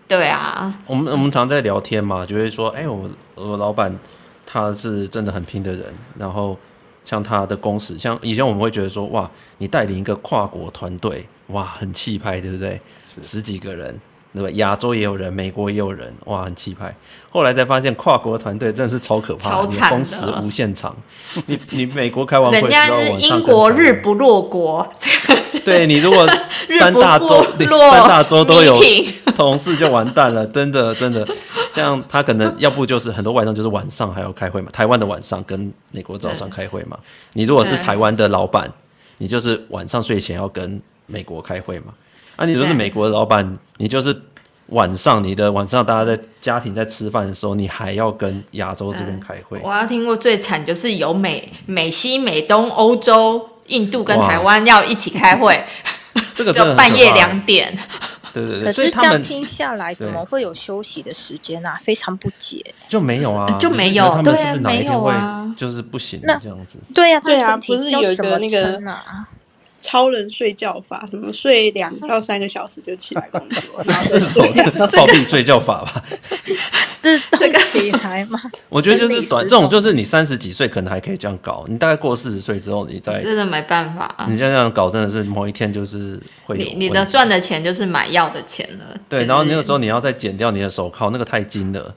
[0.08, 0.74] 对啊。
[0.88, 3.94] 我们我们常在聊天嘛，就会说，哎、欸，我我老板
[4.46, 5.86] 他是真的很拼的人，
[6.18, 6.58] 然后
[7.04, 12.80] 像他的工时，像以前我们会觉得说，哇，你带领一个跨国团队，哇，很气派，对不对？
[13.22, 14.00] 十几个人，
[14.34, 14.50] 对吧？
[14.54, 16.96] 亚洲也有人，美国也有人，哇，很气派。
[17.30, 20.96] 后来才发现，跨国团队真的是超可怕，超惨的，工时无限长。
[21.48, 25.60] 你你美国开完会，人家是英国日不落国，这个是。
[25.60, 26.28] 对，你如果
[26.80, 28.80] 三大洲， 三大洲都有
[29.36, 31.28] 同事就完蛋了，真的真的。
[31.72, 36.96] 像他可能要不就是很多晚上就是晚上还要开会嘛，台湾的晚上跟美国早上开会嘛。
[37.34, 38.72] 你如果是台湾的老板，
[39.18, 41.86] 你就是晚上睡前要跟美国开会嘛。
[42.36, 44.22] 啊，你都是美国的老板，你就是
[44.68, 49.60] 晚上你的晚上，大家在家庭在吃饭的时候，你还要跟亚洲这边开会。
[49.64, 55.64] 我要听过最惨就是有美美西美东欧洲、印度跟台湾要一起开会，
[56.34, 57.78] 这个就半夜两点。
[58.34, 61.78] 对对对，可是这样听下来，怎么会有休息的时间啊？
[61.80, 62.74] 非常不解。
[62.90, 66.80] 就没有啊，就没有，对啊，没有啊，就是不行这样子。
[66.96, 68.82] 对呀，对啊，不是有一个那个。
[69.84, 74.64] 超人睡觉法，什么睡两到三个小时就起来工作， 然后再睡觉。
[74.88, 76.04] 暴毙睡觉法吧，
[77.02, 78.40] 这这个起来吗？
[78.70, 84.26] 我觉得就是短，这种就是你三十几岁可能还可以这样搞，你大概过四十岁之后，你再真的没办法。
[84.30, 88.98] 你像这样搞，真的是某一天就是会你你的赚的钱就是买药的钱了。
[89.10, 91.94] 对，然后那个时候你要再剪掉你的手铐，那个太精了，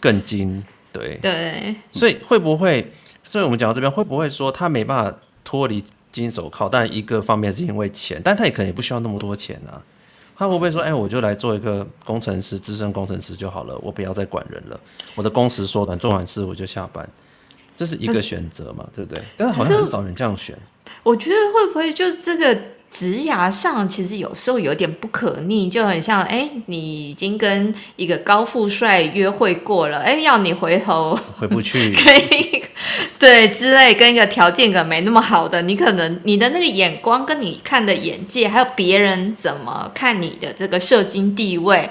[0.00, 0.64] 更精。
[0.90, 2.90] 对对，所以会不会？
[3.22, 5.84] 所以我们讲到这边，会不会说他没办法脱离？
[6.20, 9.82] 金手铐，但一个方面是因为钱，但他也可能也不需要那么多钱啊。
[10.36, 14.78] 他会不会说，哎，我就来做一个工程师，资深工程师就好了，我不要再管人了，
[15.14, 17.08] 我的工时缩短，做完事我就下班，
[17.74, 19.22] 这是一个选择嘛，对不对？
[19.36, 20.56] 但是好像很少人这样选。
[21.02, 22.58] 我觉得会不会就这个？
[22.90, 32.66] 职涯上其实有时候有点不可逆，就很像哎，你已经跟一个高富帅约会过了，哎，要你回头回不去，跟一个
[33.18, 41.90] 对之类，跟一个条件可没那么好的，你可能你的那个眼光跟你看的眼界，还有别人怎么看你的这个社经地位，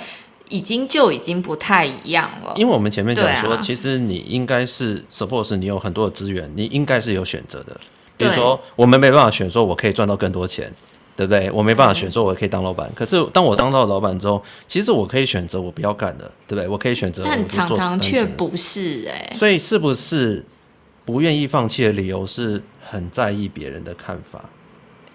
[0.49, 2.53] 已经就已经不太一样了。
[2.55, 7.79] 因为我们前面讲说，啊、其实你应该是 suppose 你有很多的资源，你应该是有选择的。
[8.17, 10.71] 比如说，我们没办法选，说我可以赚到更多钱，
[11.15, 11.51] 对不对？
[11.51, 12.89] 我没办法选，说我可以当老板。
[12.95, 16.67] 可是，当我当到老板之后，其实我可以选择我不要干的，对不对？
[16.67, 17.23] 我可以选择。
[17.25, 19.31] 但常常却不是哎。
[19.33, 20.43] 所以，是不是
[21.05, 24.43] 不愿意放弃的理由是很在意别人的看法？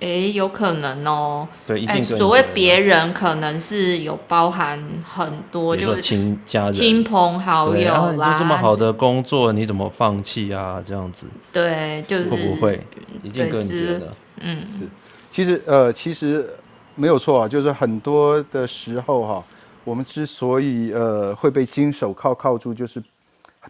[0.03, 1.47] 哎，有可能哦。
[1.65, 8.31] 对，哎，所谓别人可能是有包含很多，就是亲家人、亲朋好友啦。
[8.31, 10.83] 啊、这么好的工作，你怎么放弃啊？
[10.85, 11.29] 这样子。
[11.53, 12.81] 对，就是会不会
[13.23, 14.13] 一件个人觉得？
[14.41, 14.89] 嗯，是。
[15.31, 16.53] 其实呃，其实
[16.97, 19.45] 没有错啊，就是很多的时候哈，
[19.85, 23.01] 我们之所以呃会被金手铐铐住，就是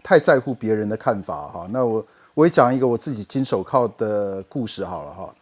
[0.03, 1.67] 太在乎别人的看法哈。
[1.69, 5.33] 那我我也讲一个我自己金手铐的故事好了哈。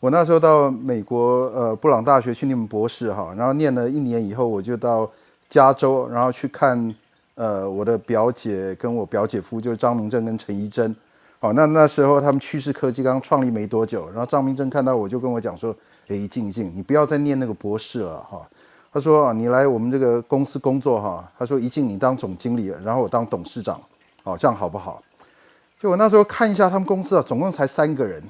[0.00, 5.10] 我那时候到美国呃布朗大学去念博士哈，然后念了一年以后，我就到
[5.48, 6.94] 加州，然后去看
[7.34, 10.94] 呃我的表姐跟我表姐夫，就是张明正跟陈怡珍。
[11.40, 15.74] 好，那那时候他们趋势科技刚创立没多久，然后张明正看到我就跟我讲说
[16.08, 18.46] ：“哎，一静一静，你不要再念那个博士了哈。”
[18.92, 23.80] 他说：“啊，你来我们这个公司工作哈。”他说：“一静，你当总经理，然后我当董事长，
[24.24, 25.02] 哦，这样好不好？”
[25.78, 28.22] 就我那时候看一下他们公司啊，总共才三个人。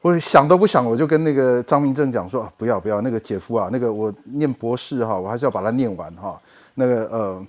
[0.00, 6.40] 我想都不想，我就跟那个张明正讲说啊，不要不要，那个姐夫啊，那个我念博士哈，我还是要把它念完哈。
[6.74, 7.46] 那个呃，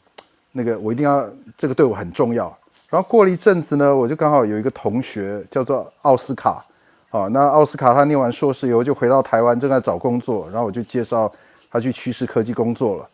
[0.52, 1.24] 那个我一定要，
[1.56, 2.46] 这个对我很重要。
[2.90, 6.66] 然后过了一阵子呢，我就刚好有一个同学叫做奥斯卡，
[7.12, 11.32] 啊，那奥斯卡他念完硕士以后就回到台湾，正在找工作，然后我就介绍
[11.70, 13.10] 他去趋势科技工作了，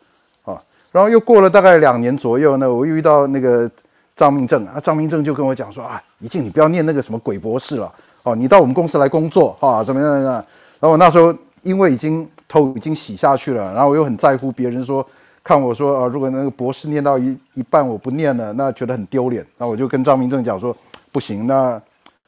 [0.54, 3.70] 啊，然后又过了大概两年左右呢，我又遇到那个
[4.16, 7.94] 张明正啊，张明正就跟我讲说啊，一静你不要念那个什么鬼博士了。
[8.26, 9.84] 哦，你到我们公司来工作啊？
[9.84, 10.14] 怎么样？
[10.14, 10.34] 怎么样？
[10.80, 15.06] 然后我那时候因为已经头已经洗下去了，然后我又很在乎别人说
[15.44, 19.46] 看我说啊，如果那个博士念到一一半我不念了，那觉得很丢脸。
[19.56, 20.76] 那我就跟张明正讲说，
[21.12, 21.80] 不行，那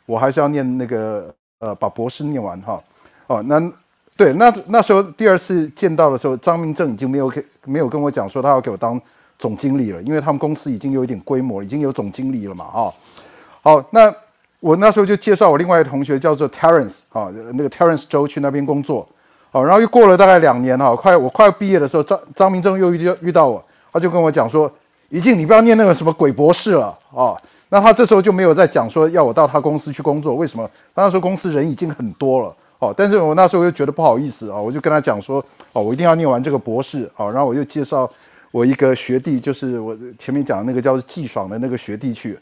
[0.07, 2.80] 我还是要念那个呃，把博士念完哈。
[3.26, 3.61] 哦，那
[4.16, 9.01] 对，那那时候第二次见到的时候，张明正已经没有给没有跟我讲说他要给我当
[9.36, 12.66] 总经理了，因为他们公司已经有一点规模，已经有总经理了嘛。
[12.66, 12.86] 啊，
[13.62, 14.14] 好，那。
[14.61, 19.09] 我那时候就介绍我另外一个同学叫做 Terence 啊，那个 Terence 周去那边工作，
[19.52, 24.70] 好，然后又过了大概两年哈，快我快要毕业的时候，张张明正又遇遇到我，他就跟我讲说
[25.11, 27.36] ：“宜敬，你不要念那个什么鬼博士了啊。”
[27.70, 30.68] 那他这时候就没有再讲说要我到他公司去工作，为什么？
[30.94, 38.11] 他那时候公司人已经很多了哦，但是我那时候又觉得不好意思啊，我就跟他讲说：“哦，我一定要念完这个博士啊。”然后我又介绍
[38.50, 42.36] 我一个学弟，就是我前面讲的那个叫做季爽的那个学弟去。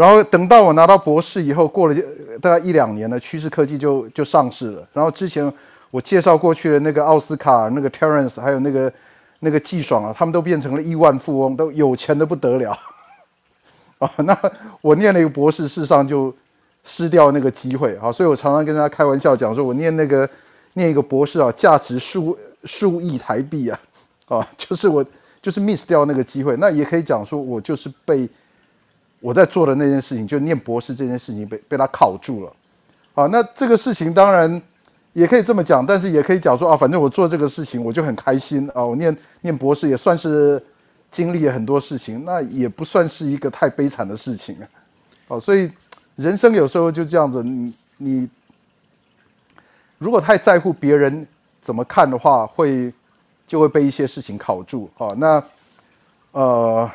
[0.00, 1.94] 然后等到我拿到博士以后，过了
[2.40, 4.88] 大概一两年呢，趋势科技就就上市了。
[4.92, 5.52] 然后之前。
[5.92, 8.92] 我介绍过去的那个奥斯卡、那个 Terence 还有那个
[9.40, 12.78] 那个季爽啊，他们都变成了亿万富翁，都有钱的不得了
[13.98, 14.08] 啊。
[14.22, 14.38] 那
[14.82, 16.32] 我念了一个博士，事实上就
[16.84, 18.12] 失掉那个机会啊。
[18.12, 20.30] 所以我常常跟大家开玩笑讲说，我念那个
[20.74, 23.80] 念一个博士啊，价值数数亿台币啊，
[24.28, 25.04] 啊，就是我
[25.42, 26.56] 就是 miss 掉那个机会。
[26.56, 28.28] 那也可以讲说，我就是被
[29.20, 32.52] 我在做的那件事情，就念博士这件事情被被他考住了
[33.14, 33.26] 啊。
[33.26, 34.60] 那这个事情当然。
[35.12, 38.84] 也可以这么讲，但是也可以讲说啊，反正我做这个事情我就很开心啊。
[38.84, 40.62] 我念念博士也算是
[41.10, 44.64] 经历了很多事情，那也不算是一个太悲惨的事情啊。
[45.26, 45.68] 哦，所以
[46.14, 48.30] 人生有时候就这样子，你你
[49.98, 51.26] 如果太在乎别人
[51.60, 52.94] 怎么看的话，会
[53.48, 55.12] 就会被一些事情考住啊。
[55.16, 55.42] 那
[56.30, 56.88] 呃。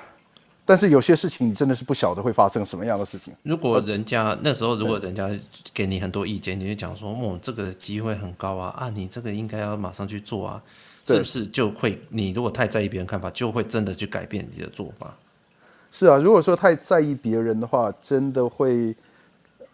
[0.67, 3.31] 但是有些事情你真的是不晓得会发生什么样的事情。
[3.43, 5.29] 如果人家那时候，如果人家
[5.71, 10.61] 给你很多意见，你就讲说：“哦，这个机会很高啊，啊，你这个应该要马上去做啊，
[11.05, 15.15] 是不是？”就会你如果太在意别人看法，就会真的去改变你的做法。
[15.91, 18.95] 是啊，如果说太在意别人的话，真的会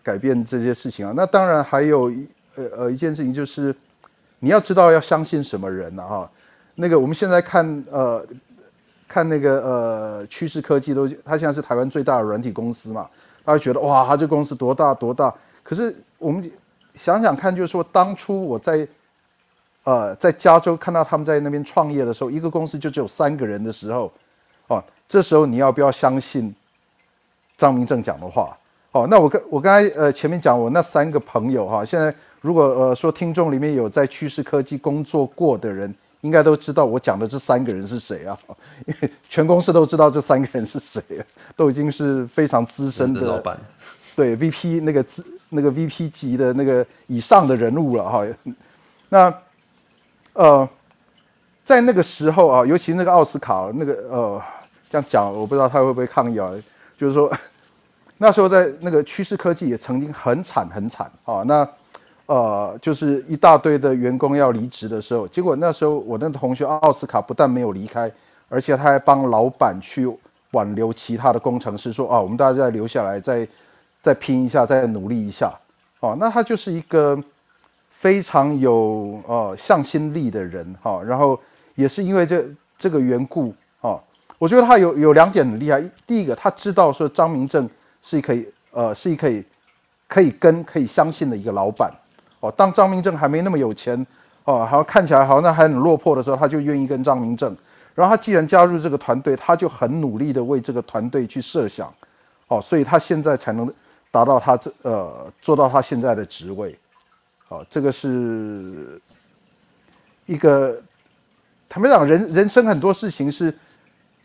[0.03, 1.13] 改变这些事情啊。
[1.15, 3.73] 那当然还有一呃呃一件事情就是，
[4.39, 6.31] 你要知道要相信什么人啊哈。
[6.75, 8.25] 那个我们现在看呃。
[9.11, 13.09] 看那个呃，趋势科技都，他现在是台湾最大的软体公司嘛，
[13.43, 15.33] 他会觉得哇，他这公司多大多大。
[15.61, 16.49] 可是我们
[16.93, 18.87] 想想看，就是说当初我在
[19.83, 24.09] 呃在加州看到他们在那边创业的时候，一个公司就只有三个人的时候，
[24.67, 26.55] 哦，这时候你要不要相信
[27.57, 28.57] 张明正讲的话？
[28.93, 35.93] 哦，那我刚我刚才呃前面讲我那三个朋友哈，现在如果呃说听众里面有在趋势科技工作过的人。
[36.21, 38.37] 应该都知道我讲的这三个人是谁啊？
[38.85, 41.03] 因为全公司都知道这三个人是谁，
[41.55, 43.59] 都已经是非常资深的，的老板，
[44.15, 48.25] 对 VP 那个资那个 VP 级的那个以上的人物了哈。
[49.09, 49.33] 那
[50.33, 50.69] 呃，
[51.63, 54.41] 在那个时候啊，尤其那个奥斯卡那个呃，
[54.89, 56.49] 这样讲我不知道他会不会抗议啊？
[56.97, 57.31] 就是说
[58.19, 61.41] 那时候在那个趋势科技也曾经很惨很惨啊。
[61.47, 61.67] 那
[62.31, 68.09] 呃，就是一大堆的员工要离职的时候，结果那时候我那同学奥斯卡不但没有离开，
[68.47, 70.09] 而且他还帮老板去
[70.51, 73.45] 挽留其他的工程师，说啊，我们大家再留下来，再
[73.99, 75.51] 再拼一下，再努力一下。
[75.99, 77.21] 哦，那他就是一个
[77.89, 81.03] 非常有呃向心力的人哈、哦。
[81.05, 81.37] 然后
[81.75, 82.45] 也是因为这
[82.77, 83.99] 这个缘故啊，
[84.37, 85.83] 我觉得他有有两点很厉害。
[86.07, 87.69] 第一个，他知道说张明正
[88.01, 89.43] 是可以呃是可以
[90.07, 91.91] 可以跟可以相信的一个老板。
[92.41, 94.05] 哦，当张明正还没那么有钱，
[94.43, 97.55] 哦，然后看起来好像还很落魄的时候，他就愿意跟张明正。
[97.93, 101.93] 然后他既然加入这个团队，他就很努力的为这个团队去设想，
[102.47, 103.71] 哦，所以他现在才能
[104.09, 106.75] 达到他这呃做到他现在的职位，
[107.49, 108.99] 哦，这个是
[110.25, 110.75] 一个
[111.69, 113.53] 坦白讲，人人生很多事情是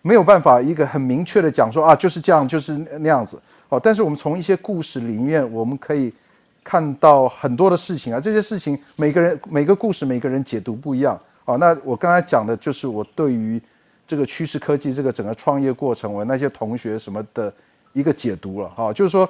[0.01, 3.39] 没有办法一个很明确的讲说啊就是这样就是那样子，
[3.69, 6.11] 哦，但是我们从一些故事里面我们可以。
[6.69, 11.55] 看到很多的事情啊，这些事情每个人每个故事每个人解读不一样啊。
[11.55, 13.63] 那我刚才讲的就是我对于
[14.05, 17.55] 这个趋势科技这个整个创业过程，我那些同学什么的
[17.93, 19.29] 一个解读了哈，就是说，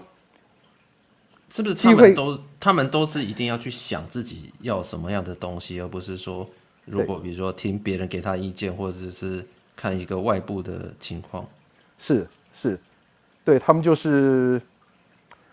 [1.51, 6.49] 是不是他们都他们都是一定要去想自己要什么样的东西，而不是说
[6.87, 9.45] 如果比如说听别人给他意见，或者是
[9.77, 11.47] 看一个外部的情况，
[11.99, 12.81] 是是，
[13.45, 14.59] 对他们就是。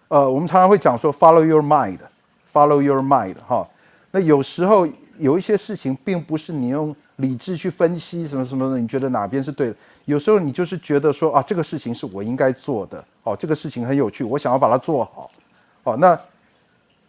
[0.10, 3.68] 呃，我们常常会讲说 “follow your mind”，“follow your mind” 哈。
[4.12, 4.88] 那有时候
[5.18, 9.76] 有一些事情，并不是你用理智去分析什么什么的，你觉得哪边是对的。
[10.06, 15.32] 有时候你就是觉得说啊，这个事情是我应该做的，哦，这个事情很有趣，我想要把它做好。
[15.84, 16.20] 哦，那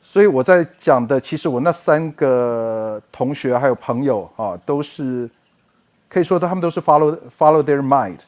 [0.03, 5.29] 所以我在讲的，其实我那三个同学还有朋友啊，都是
[6.09, 8.21] 可以说他们都是 follow follow their mind，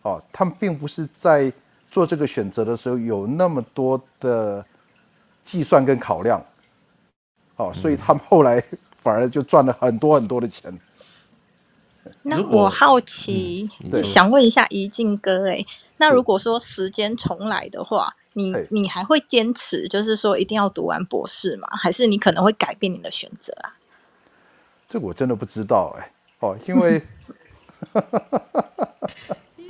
[0.00, 1.52] 哦，他们并不是在。
[1.94, 4.66] 做这个选择的时候有那么多的
[5.44, 6.44] 计算跟考量，
[7.54, 8.60] 哦，所以他们后来
[8.96, 10.76] 反而就赚了很多很多的钱。
[12.22, 15.64] 那我好奇，嗯、想问一下怡静哥，哎，
[15.98, 21.68] 那如果说时间重来的话，你你还会坚持，就是说一定要读完博士吗？
[21.80, 23.78] 还是你可能会改变你的选择啊？
[24.88, 27.00] 这我真的不知道哎，哦，因为。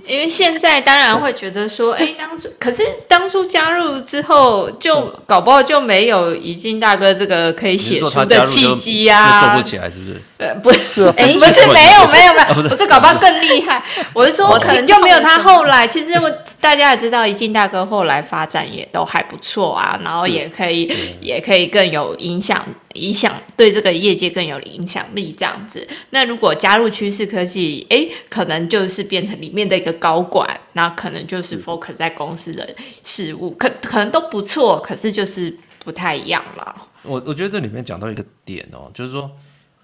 [0.06, 10.20] 因为现在当然会觉得说，哎，当初可是当初加入之后，就搞不好就没有怡静大哥这个可以写书的契机啊，做不起来是不是？
[10.38, 13.82] 呃，不是， 哎，不是，没有，没有，没有，我是搞不好更厉害。
[14.12, 15.86] 我是说，可能就没有他后来。
[15.86, 16.30] 其实我
[16.60, 22.64] 大家也知道，怡静大哥后来发展也都还不错啊，然后也可以，也可以更有影响。
[22.94, 25.86] 影响对这个业界更有影响力，这样子。
[26.10, 36.88] 那如果加入趋势科技，哎，可能就是变成里面的一个高管，那可能就是 focus 在公司的事务，可可能都不错，可是就是不太一样了。
[37.02, 39.30] 我我觉得这里面讲到一个点哦，就是说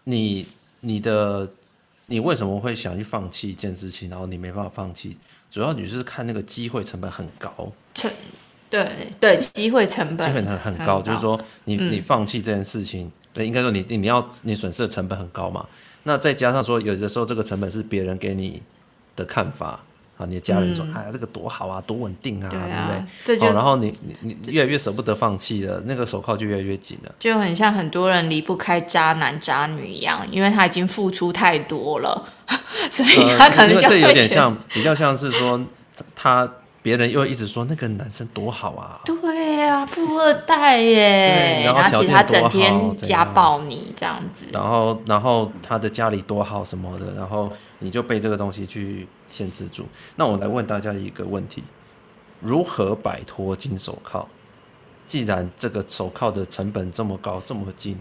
[0.05, 0.47] 你
[0.81, 1.49] 你的
[2.07, 5.17] 你为什么会想去放弃一件事情，然后你没办法放弃，
[5.51, 7.73] 主要你是看那个机会成本很高。
[7.93, 8.11] 成
[8.71, 15.67] 对对，机会成本，机会成本很高，很高，就是说你你放弃这件事情，嗯、应该说你你要你损失的成本很高嘛。
[16.05, 18.63] 那再加上说，有的时候这个成本是别人给你
[19.17, 19.81] 的看法
[20.17, 23.49] 啊，你的家人说，嗯、哎呀，这个多好啊，多稳定啊，对，啊对不对？
[23.51, 32.25] 哦，然后你你你越来越舍不得放弃了，那个手铐就越来越紧了，就很像很多人离不开渣男渣女一样，因为他已经付出太多了，
[32.91, 35.61] 所以他可能就会、呃、这有点像，比较像是说
[36.15, 36.51] 他。
[36.83, 49.87] 别人又一直说那个男生多好啊，对呀、啊，富二代耶，然后其实他整天家暴你这样子，然后然后他的家里多好什么的，然后你就被这个东西去限制住。
[50.17, 51.63] 那我来问大家一个问题：
[52.41, 54.27] 如何摆脱金手铐？
[55.07, 57.99] 既然这个手铐的成本这么高，这么金。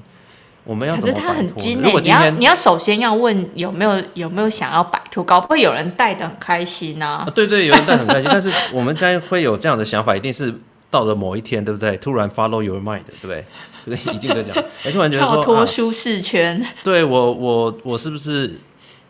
[0.69, 0.95] 我们要？
[0.95, 7.29] 可是他很精诶，你要你要首先要问有没有有没有想要摆脱，搞不会有人带的很开心啊，啊？
[7.33, 10.53] 对对，有人带很开心， 但是我们在会有这样的想法，一定是
[10.91, 11.97] 到了某一天，对不对？
[11.97, 13.43] 突然 follow your mind，对不对？
[13.83, 14.55] 对，怡静哥讲，
[14.85, 18.59] 哎，突然觉得说跳脱舒适圈， 啊、对我我我是不是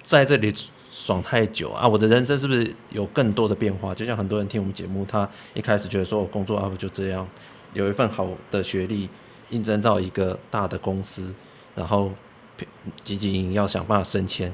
[0.07, 0.53] 在这里
[0.89, 1.86] 爽太久啊？
[1.86, 3.93] 我的人生是不是有更多的变化？
[3.93, 7.28] 就像很多人听我们节目，他一开始觉得说我工作啊不就这样，
[7.74, 9.10] 有一份好的学历，
[9.49, 11.34] 应征到一个大的公司。
[11.80, 12.11] 然后
[13.05, 14.51] 积极营要想办法升迁，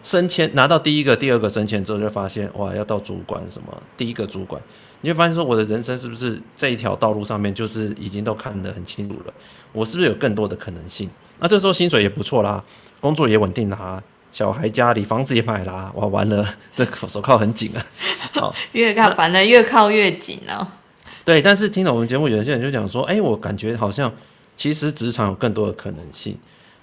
[0.00, 4.62] 升迁拿到第一个、第二个升迁之后，就发现哇，要到主管什么第一个主管，
[5.00, 9.34] 你就发现说我的人生是不是这一条道路上面就是已经都看得很清楚了？
[9.72, 11.10] 我是不是有更多的可能性？
[11.40, 12.62] 那这时候薪水也不错啦，
[13.00, 14.00] 工作也稳定啦，
[14.32, 17.84] 小孩家里房子也买啦，哇，完了， 这手铐很紧啊！
[18.32, 20.76] 好，越靠反正越靠越紧啊。
[21.24, 24.12] 对，但是听了我们节目，有些人就讲说，哎，我感觉好像
[24.56, 26.38] 其实职场有更多的可能性。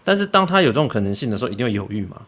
[0.06, 2.22] 但是当他有这种可能性的时候，一定会犹豫嘛。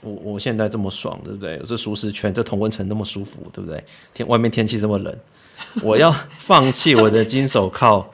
[0.00, 1.60] 我我现在这么爽，对不对？
[1.66, 3.82] 这舒适圈，这同温层那么舒服，对不对？
[4.14, 5.14] 天外面天气这么冷，
[5.82, 8.06] 我要放弃我的金手铐，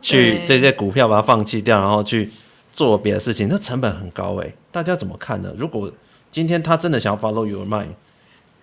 [0.00, 2.28] 去这些股票把它放弃掉，然后去
[2.70, 4.54] 做别的事情，那成本很高诶。
[4.70, 5.52] 大家怎么看呢？
[5.56, 5.90] 如果
[6.30, 7.88] 今天他真的想要 follow your mind，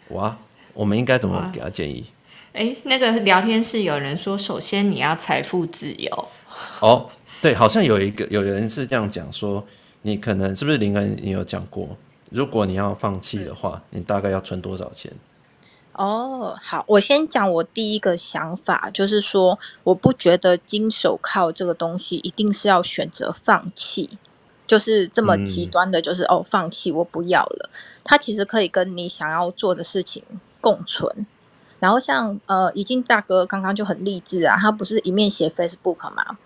[0.09, 0.37] 哇，
[0.73, 2.05] 我们应该怎么给他建议？
[2.53, 6.27] 诶，那个聊天室有人说，首先你要财富自由。
[6.81, 7.09] 哦，
[7.41, 9.65] 对，好像有一个有人是这样讲说。
[10.01, 11.17] 你可能是不是林恩？
[11.21, 11.97] 你有讲过，
[12.31, 15.11] 如果你要放弃的话，你大概要存多少钱？
[15.93, 24.17] 哦，好，我先讲我第一个想法，就是说，我不觉得金手铐这个东西一定是要选择放弃，
[24.65, 27.69] 就是这么极端的，就是、嗯、哦，放弃我不要了。
[28.05, 30.23] 它其实可以跟你想要做的事情
[30.61, 31.27] 共存。
[31.79, 36.37] 然后像呃，已经大哥刚刚就很励志啊，他不是一面写 Facebook 吗？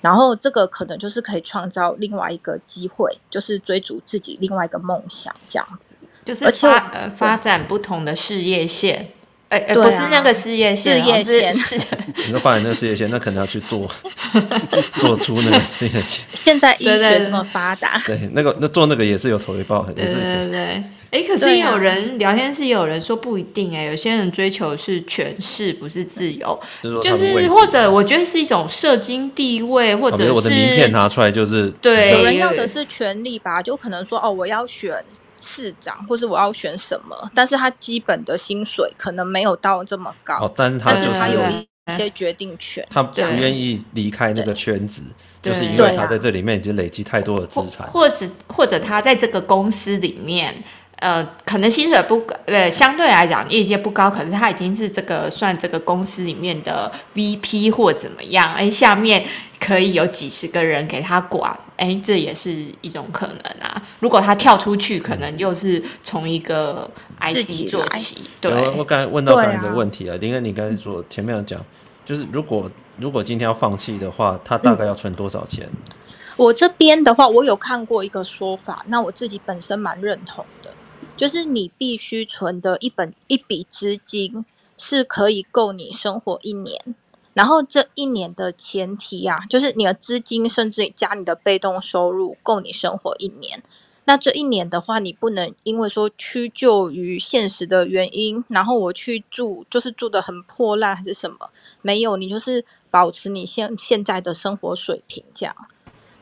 [0.00, 5.94] 然后这个可能就是可以创造另外一个机会，就是追逐自己另外一个梦想，这样子，
[6.24, 9.12] 就是发而且呃发展不同的事业线，
[9.48, 11.76] 哎哎，不是那个事业线，事业线是。
[12.26, 13.90] 你说发展那个事业线，那可能要去做，
[15.00, 16.24] 做出那个事业线。
[16.44, 20.84] 现在医学这么发达，对，那个那做那个也是有投回报，也是对对对。
[21.10, 26.60] 哎，可是也有人、啊、聊天室也有人说不一定哎，有些人追求是权势，不是自由，
[27.02, 35.02] 就是或者我觉得是一种社经地位，或者是我的名片拿出来就是对，有人要的是权利吧，就可能说哦，我要选
[35.40, 45.04] 市长，或是我要选什么，但是他基本的薪水可能没有到这么高，哦、但是他、就是、他有一些决定权，他不愿意离开那个圈子，
[45.40, 50.54] 就是因为他在这里面已经累积太多的资产，或者或者他在这个公司里面。
[51.00, 59.24] 呃，可能薪水不，呃，相对来讲业绩不高，可是他已经是这个算这个公司里面的 VP 或怎么样，哎，下面
[59.60, 63.80] 可以有几十个人给他管，哎，这也是一种可能啊。
[64.00, 66.90] 如果他跳出去，可能又是从一个
[67.20, 68.22] IC 做起。
[68.40, 71.60] 对，我我刚才问到刚才一个问题啊，林恩，你刚才说前面有讲，
[72.04, 75.64] 就是如果如果今天要放弃的话，他大概要存多少钱？
[75.66, 75.94] 嗯
[76.38, 80.70] 我这边的话，我有看过一个说法，那我自己本身蛮认同的，
[81.18, 84.46] 就是你必须存的一本一笔资金
[84.76, 86.94] 是可以够你生活一年，
[87.34, 93.60] 然后这一年的前提啊，就是你的资金甚至加你的被动收入够你生活一年。
[94.04, 101.50] 那这一年的话，你不能因为说屈就于现实的原因，然后我去住，就是住的很破烂还是什么？
[101.82, 105.54] 没有，你就是保持你现现在的生活水平这样。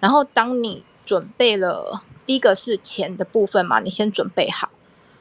[0.00, 4.70] 然后当你准备了，第一个是钱的部分嘛，你先准备好。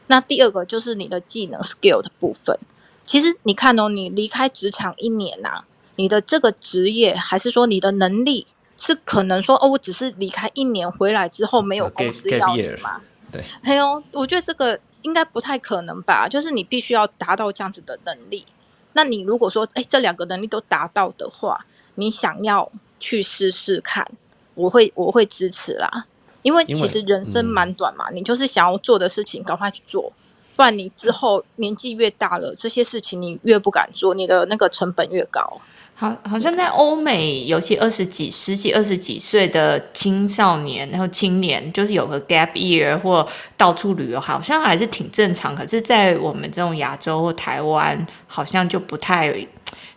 [0.08, 2.58] 那第二个就是你的技能 skill 的部分。
[3.04, 8.48] 其实你看哦，你离开职场一年呐、啊，你的这个职业还是说你的能力？
[8.78, 13.02] 是可能说哦，我只是离开一年回来之后没有公司要你吗？
[13.32, 16.28] 对，还有，我觉得这个应该不太可能吧。
[16.28, 18.46] 就是你必须要达到这样子的能力。
[18.92, 24.06] 那你如果说哎，这两个能力都达到的话，你想要去试试看，
[24.56, 26.06] 我会我会支持啦。
[26.46, 30.14] 因为其实人生蛮短嘛，嗯，你就是想要做的事情赶快去做，
[30.56, 35.60] 不然你之后年纪越大了，这些事情你越不敢做，你的那个成本越高。
[35.98, 43.26] 好，好像在欧美，尤其二十几、十几、二十几岁的青少年，然后青年，就是有个 gap year 或
[43.56, 45.56] 到处旅游，好像还是挺正常。
[45.56, 49.34] 可是，在我们这种亚洲或台湾，好像就不太，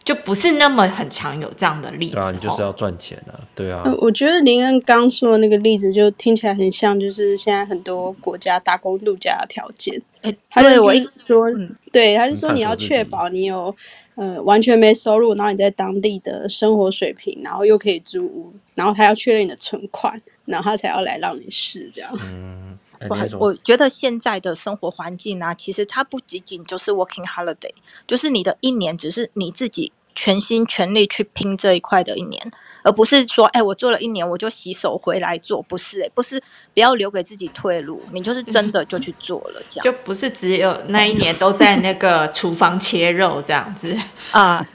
[0.05, 2.15] 就不是那么很常有这样的例子。
[2.15, 3.83] 对啊，你就是要赚钱啊，对啊。
[4.01, 10.01] 我觉得林恩刚说的那个例子，就听起来很像，就是现在很多国家打工度假的条件。
[10.23, 13.75] 哎，他对我一直说，嗯，对，他是说你要确保你有。
[14.19, 22.11] 呃，完全没收入，然后你在当地的生活水平，然后又可以租屋，然后他要确认你的存款，然后他才要来让你试这样。
[22.25, 22.77] 嗯，
[23.09, 27.71] 我我觉得现在的生活环境啊，其实它不仅仅就是 working holiday，
[28.09, 32.51] 就是你的一年只是你自己全心全力去拼这一块的一年。
[32.89, 43.95] 而不是说，哎、欸，我做了一年，我就洗手回来做，不是、欸，哎，不是，不要留给自己退路，你就是真的就去做了，这样就不是只有那一年都在那个 厨房切肉这样子
[44.33, 44.67] 啊，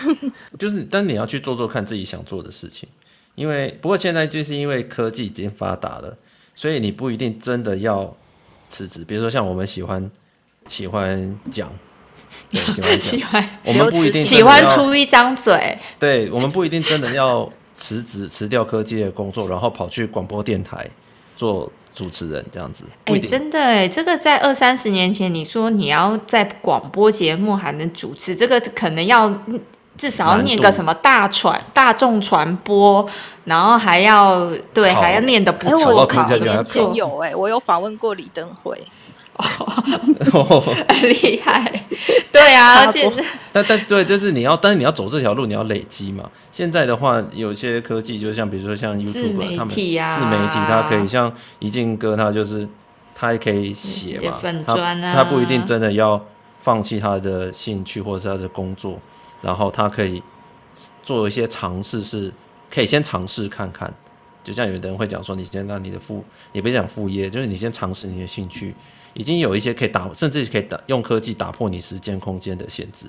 [0.58, 2.86] 就是，但你要去做做看自己想做的事情，
[3.34, 6.14] 因为不过现在就是因为科技已经发达了，
[6.54, 8.14] 所以你不一定真的要
[8.68, 10.10] 辞职，比如说像我们喜欢
[10.68, 11.72] 喜欢讲。
[12.50, 15.78] 对，喜欢 喜欢，我们不一定喜欢出一张嘴。
[15.98, 20.88] 对，我们不一定真的要辞职辞掉科技的工作，然后跑去广播电台
[21.36, 22.84] 做主持人这样子。
[23.06, 29.32] 哎、欸，真的哎，这个在二三十年前，你说你要在广播节目还能主持，这个可能要
[29.96, 33.08] 至少要念个什么大传大众传播，
[33.44, 35.94] 然后还要对还要念的不错。
[35.94, 38.76] 我考年前有哎，我有访问过李登辉。
[40.32, 40.62] 哦，
[41.02, 41.84] 厉害，
[42.30, 43.10] 对啊，而且
[43.52, 46.30] 但但对，就是你要，但是你要走这条路，你要累积嘛。
[46.52, 52.68] 现在的话，有些科技，就像比如说像 YouTube，他们自媒体，他可以像宜敬哥，他就是
[53.14, 54.76] 他也可以写嘛，他
[55.12, 56.24] 他不一定真的要
[56.60, 59.00] 放弃他的兴趣或者是他的工作，
[59.42, 60.22] 然后他可以
[61.02, 62.32] 做一些尝试，是
[62.70, 63.92] 可以先尝试看看。
[64.44, 66.22] 就像有的人会讲说，你先让你的副，
[66.52, 68.74] 也别讲副业，就是你先尝试你的兴趣。
[69.14, 73.06] 已经有一些可以打，甚至可以打用科技打破你时间空间的限制，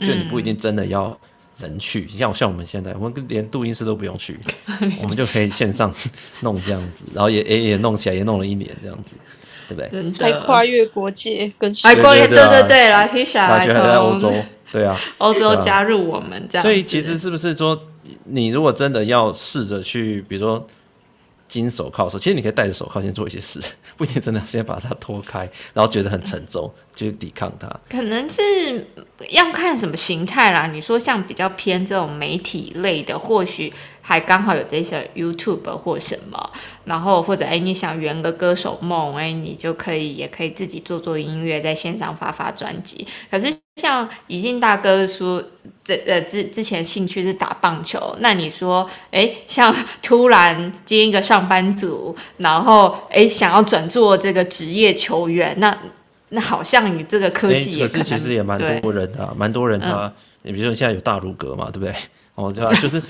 [0.00, 1.16] 就你不一定真的要
[1.58, 4.38] 人去，嗯、像像我们现在，我们连录音室都不用去，
[5.02, 5.92] 我们就可以线上
[6.40, 9.14] 弄这样子，然后也也也弄起来，也弄了一年这样子，
[9.68, 9.82] 对不
[10.18, 10.32] 对？
[10.32, 14.32] 还跨越国界，跟还跨越，对对对，来听下来从欧洲，
[14.70, 17.76] 对啊，欧洲加入我们这样，所以其实是不是说，
[18.24, 20.64] 你如果真的要试着去，比如说。
[21.50, 23.60] 金手铐的时候，其实你可以戴着手铐先做一些事，
[23.98, 25.40] 不一定真的先把它脱开，
[25.74, 27.68] 然后觉得很沉重， 就抵抗它。
[27.88, 28.86] 可能是
[29.30, 30.68] 要看什么形态啦。
[30.68, 33.72] 你说像比较偏这种媒体类的，或许。
[34.10, 36.50] 还刚好有这些 YouTube 或什么，
[36.82, 43.06] 然后或者哎，你想圆个歌手梦，哎，你就可以也可以自己做做音乐，在线上发发专辑。
[43.30, 43.46] 可是
[43.76, 45.40] 像宜敬大哥说，
[45.84, 55.78] 这呃之之前兴趣是打棒球，那你说哎，像突然接一个上班族，然后哎想要转做这个职业球员，那
[56.30, 61.94] 那好像你这个科技也是其实也蛮多人的，蛮多人他，你、嗯、比如说现在有大鲁格嘛，对不对？
[62.34, 62.74] 哦，对啊？
[62.74, 63.00] 就是。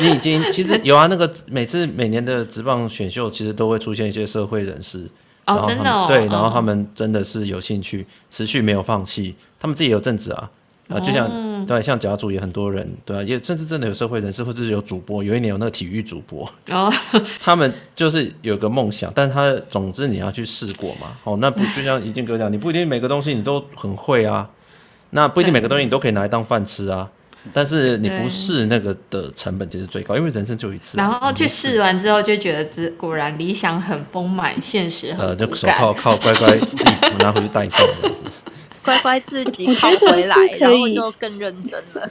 [0.00, 5.08] 你已经其实有啊，那个每次每年的职棒选秀，其实都会出现一些社会人士
[5.46, 10.48] 哦，真的哦，对，然后他们真的是有兴趣，持续没有放弃，他们自己有正职啊，
[10.88, 16.92] 啊，就像对，像甲组也很多人，对啊，也甚至真的有社会人士，或者是有主播，有一年有那个体育主播哦，
[17.40, 24.48] 他们就是有个梦想，但是他总之你要去试过嘛，哦，那不就像宜敬哥讲，你不一定每个东西你都很会啊，
[25.10, 27.08] 那不一定每个东西你都可以拿来当饭吃啊。
[27.52, 30.98] 但是你不试那个的成本其实最高，因为人生就一次。
[30.98, 35.28] 然后去试完之后就觉得这果然理想很丰满，现实很。
[35.28, 38.24] 呃，就手铐铐 乖乖自己拿回去戴上这样子。
[38.84, 42.10] 乖乖自己考回来，然后就更认真了。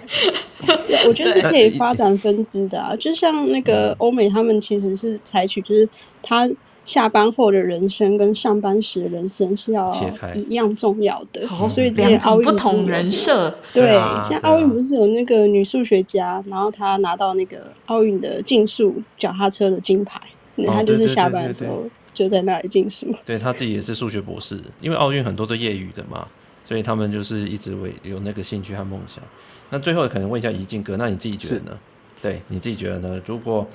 [1.07, 5.87] 我觉得是可以发展分支的啊，就像那个欧美，他们其实是采取就是
[6.23, 6.49] 他。
[6.83, 9.91] 下班后的人生跟上班时的人生是要
[10.35, 13.55] 一样重要的，所以这些奥运不同人设。
[13.71, 13.91] 对，
[14.23, 20.19] 像奥运不是有那个女数学家，然后她拿到那个奥运的竞速脚踏车的金牌，
[20.55, 23.07] 那她就是下班的时候就在那里竞速。
[23.23, 26.27] 对，她自己也是数学博士，因为奥运很多都业余的嘛，
[26.65, 29.23] 所以他们就是一直为有那个兴趣和梦想。
[29.69, 31.77] 那最后可能问一下怡静哥，那你自己觉得呢？
[32.21, 33.21] 对，你自己觉得呢？
[33.25, 33.65] 如果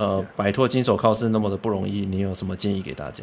[0.00, 3.22] 呃，摆脱金手铐是那么的不容易，你有什么建议给大家？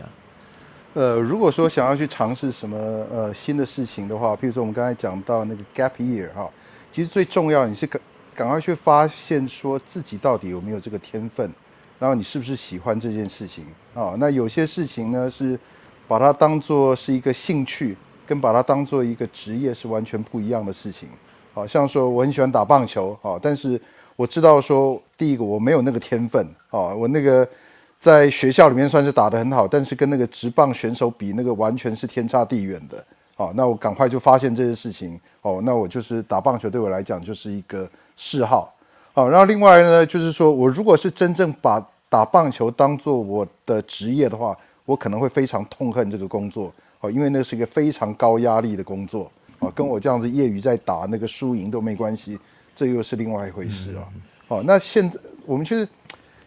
[0.93, 2.78] 呃，如果说想要去尝试什么
[3.11, 6.47] 呃新的事情的话，譬如说我们刚才讲到那个 gap year 哈，
[6.91, 7.99] 其实最重要你是赶
[8.36, 11.51] 赶快去发现说自己到底有没有这个天分，
[11.97, 13.65] 然后你是不是喜欢这件事情
[13.95, 14.13] 啊？
[14.19, 15.59] 那有些事情呢是
[16.07, 17.97] 把它当做是一个兴趣，
[18.28, 21.09] 跟把它当做一个职业是完全不一样的事情。
[21.55, 23.82] 好像说我很喜欢打棒球啊，但是。
[24.18, 27.47] 我知道说，第一个我没有那个天分啊，我那个
[27.99, 33.01] 在学校里面算是打得很好，但是跟那个职棒选手比，那个完全是天差地远的。
[33.36, 38.74] 好，那我赶快就发现这些事情哦，那我就是打棒球对我来讲就是一个嗜好。
[39.13, 52.39] 好，然后另外呢，就是说我如果是真正把打棒球当做我的职业的话，我可能会非常痛恨这个工作哦，因为那是一个非常高压力的工作啊，跟我这样子业余在打那个输赢都没关系。
[52.78, 54.07] 这又是另外一回事了。
[54.47, 55.88] 好，那现在我们其实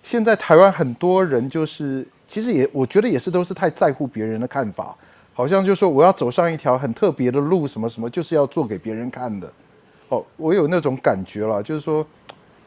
[0.00, 4.96] 现在台湾很多人就是，其实也我觉得也是都是太在乎别人的看法，
[5.34, 9.52] 好像就说我要走上一条很特别的路，什么什么就是要做给别人看的。
[10.08, 12.06] 哦，我有那种感觉了，就是说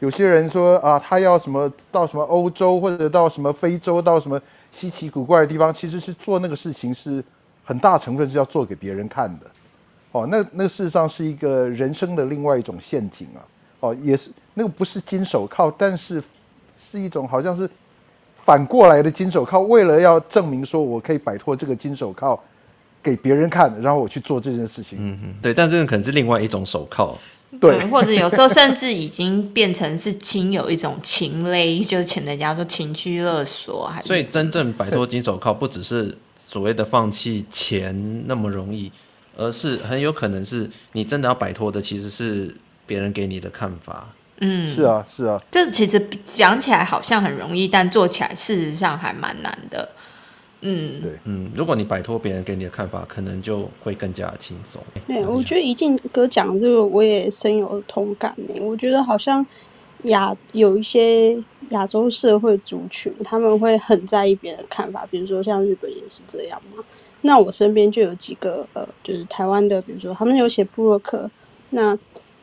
[0.00, 4.38] 有些人说啊，他要什么到什么欧洲或者到什么非洲，到什么
[4.72, 7.24] 稀奇古怪的地方，其实是做那个事情是
[7.64, 9.46] 很大成分是要做给别人看的。
[10.12, 13.40] 哦，那那事实上是一个人生的另外一种陷阱啊。
[13.84, 16.22] 哦，也是那个不是金手铐，但是
[16.78, 17.68] 是一种好像是
[18.34, 19.60] 反过来的金手铐。
[19.60, 22.38] 为了要证明说我可以摆脱这个金手铐
[23.02, 24.98] 给别人看，然后我去做这件事情。
[24.98, 27.14] 嗯嗯，对，但这个可能是另外一种手铐。
[27.60, 33.86] 对，或者有时候甚至已经变成是亲有一种情勒，就是请人家说情绪勒索。
[33.86, 38.90] 还是所以真正摆脱金手铐，不只是所谓的放弃钱那么容易，
[39.36, 42.54] 而是很有可能是你真的要摆脱的，其实是。
[42.86, 44.08] 别人给你的看法，
[44.40, 49.88] 嗯，是啊，是啊，这其实讲起来好像很容易，但做起来事实上还蛮难的，
[50.60, 54.82] 嗯，对，嗯，如果你摆脱别人给你的看法，可能就会更加轻松。
[55.06, 58.60] 对，我觉得一静哥讲这个，我也深有同感呢。
[58.60, 59.44] 我觉得好像
[60.02, 61.36] 亚有一些
[61.70, 66.82] 亚洲社会族群，他们会很在意别人的看法，比如说像日本也是这样嘛。
[67.22, 71.30] 那我身边就有几个呃，就是台湾的，比如说他们有写布洛克，
[71.70, 71.96] 那。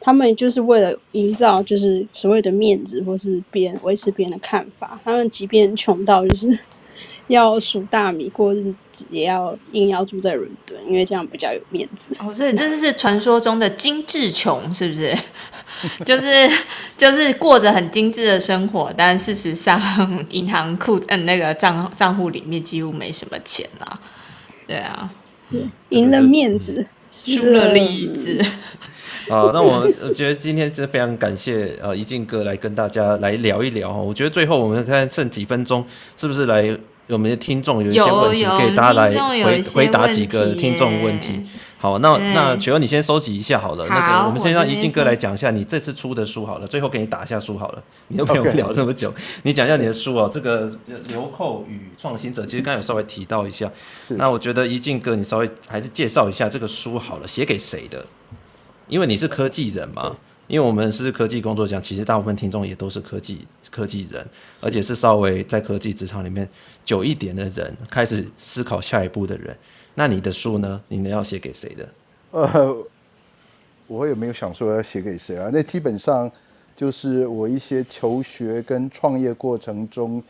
[0.03, 4.99] 他们就是为了营造，就是所谓的面子，或是别人维持别人的看法。
[5.05, 6.59] 他们即便穷到就是
[7.27, 12.11] 要数大米过日子，也要硬要住在伦敦，因为这样比较有面子。
[12.19, 15.15] 哦，所以这是传说中的精致穷，是不是？
[16.05, 16.49] 就是
[16.97, 19.79] 就是过着很精致的生活，但事实上
[20.29, 23.99] 银行库嗯那个账账户里面几乎没什么钱啊。
[24.67, 25.11] 对啊，
[25.49, 28.43] 对，赢了面子，输了里子。
[29.29, 33.99] 好，那我我觉得今天是非常感谢呃一静哥来跟大家来聊一聊哈。
[33.99, 35.85] 我觉得最后我们看剩几分钟，
[36.17, 39.13] 是不是来我们的听众有一些问题，可以大家来
[39.43, 41.43] 回回答几个听众问题。
[41.77, 43.89] 好，那那请问你先收集一下好了。
[43.89, 47.83] 好那个我们先让一静哥来讲一下你这次出的书好了，最后给你打一下书好了。
[48.09, 49.15] 你都陪我们聊那么久，Okay.
[49.43, 50.29] 你讲一下你的书哦。
[50.31, 50.71] 这个
[51.07, 53.71] 流寇与创新者，其实刚才有稍微提到一下。
[53.99, 58.05] 是那我觉得一静哥，你稍微还是介绍一下这个书好了，写给谁的？
[58.91, 60.13] 因为你是科技人嘛，
[60.47, 64.27] 因为我们是科技工作者，其实大部分听众也都是科技科技人，
[64.59, 66.47] 而且是稍微在科技职场里面
[66.83, 69.55] 久一点的人，开始思考下一步的人。
[69.95, 70.81] 那你的书呢？
[70.89, 71.89] 你要写给谁的？
[72.31, 72.75] 呃，
[73.87, 75.49] 我也没有想说要写给谁啊。
[75.53, 76.29] 那基本上
[76.75, 80.21] 就是我一些求学跟创业过程中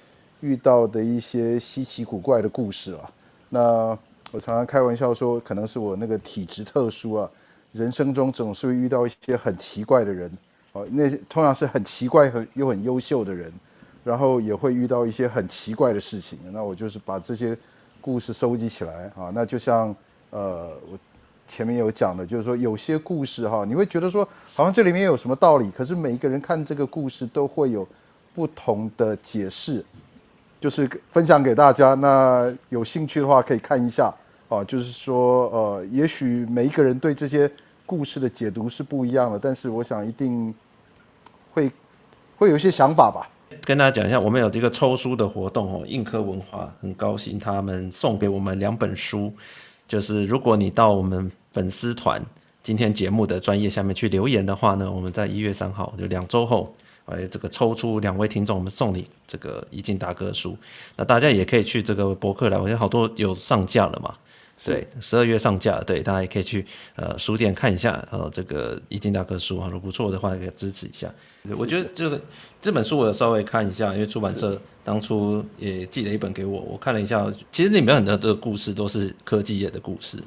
[0.42, 3.12] 遇到的一些稀奇古怪的故事啊。
[3.50, 3.98] 那
[4.32, 7.32] 我常常开玩笑说，可能是我那个体质特殊啊。
[7.72, 10.32] 人生中总是会遇到一些很奇怪的人，
[10.74, 13.52] 哦，那些通常是很奇怪很又很优秀的人，
[14.04, 16.38] 然后也会遇到一些很奇怪的事情。
[16.52, 17.58] 那我就是把这些
[18.02, 19.96] 故事收集起来啊，那就像
[20.32, 20.98] 呃，我
[21.48, 27.88] 前面有讲的，就是说有些故事哈，你会觉得说好像这里面有什么道理，可是每一个人看这个故事都会有
[28.34, 29.84] 不同的解释，
[30.60, 31.94] 就是分享给大家。
[31.94, 34.14] 那有兴趣的话可以看一下
[34.52, 37.50] 啊，就是说呃，也许每一个人对这些
[37.86, 40.54] 故事的解读是不一样的，但是我想一定
[41.54, 41.72] 会
[42.36, 43.30] 会有一些想法吧。
[43.64, 49.34] 跟大家讲一下，我们有这个抽书的活动哦，印刻文化很高兴他们送给我们两本书，
[49.88, 51.32] 就是如果你到我们。
[51.54, 52.26] 粉丝团
[52.64, 56.74] 今天节目的专业下面去留言的话呢，我们在一月三号就两周后，
[57.08, 60.58] 哎，这个抽出两位听众，我们送你这个怡静大哥书。
[60.96, 64.16] 那大家也可以去这个博客来，我觉得好多有上架了嘛。
[64.64, 71.12] 对，十二月上架，对，大家也可以去呃书店看一下，呃，这个易经大哥书啊，如果不错的话，可以支持一下。
[71.58, 72.22] 我觉得这个
[72.62, 80.18] 这本书我有稍微看一下，因为出版社当初也寄了一本给我，我看了一下，其实里面很多的故事都是科技业的故事。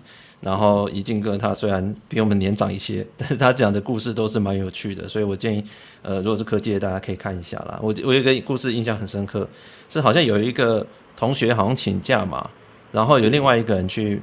[0.41, 5.65] 然后怡静哥他虽然比我们年长一些， 但是他讲的故事都是蛮有趣的，所以我建议，
[6.03, 7.79] 呃，如果是科技的，大家可以看一下啦。
[7.81, 9.49] 我我有一个故事印象很深刻，
[9.89, 12.51] 是好像有一个同学好像请假嘛，
[12.95, 14.23] 然后有另外一个人去，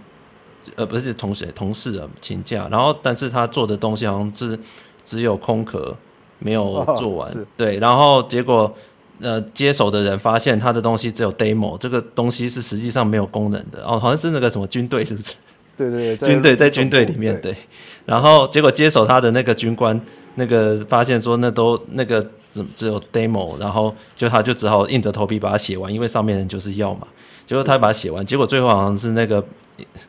[0.76, 4.58] 呃，不是同学同事啊请假，然后但是他做的东西好像是
[5.04, 5.94] 只有空壳
[6.40, 8.74] 没有做完，哦、对，然后结果
[9.20, 13.84] 呃接手的人发现他的东西只有 demo，这个东西是实际上没有功能的。
[13.86, 15.36] 哦，好像是那个什么军队是不是？
[15.76, 17.58] 对对对，军队在军队里面对，对，
[18.06, 20.00] 然后结果接手他的那个军官，
[20.36, 22.22] 那个发现说那都那个
[22.54, 27.08] 只只有 demo，然后就他就只好硬着头皮把它写完，因为上面人就是要嘛，
[27.52, 29.44] 结果他把它写完，结果最后好像是那个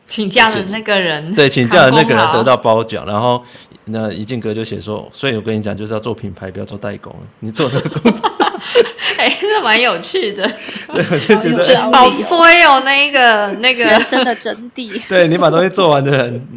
[0.07, 3.43] 请假的那个人，对，请假的那个人得到褒奖，然后
[3.83, 8.31] 那怡静哥就写说，所以我跟你讲，就是要做品牌，不要做代工，你做那个工作。
[9.19, 10.49] 哎、欸，这蛮有趣的，
[10.93, 15.01] 对，我就觉得 好衰哦，那一个那个人生的真谛。
[15.09, 16.47] 对，你把东西做完的人，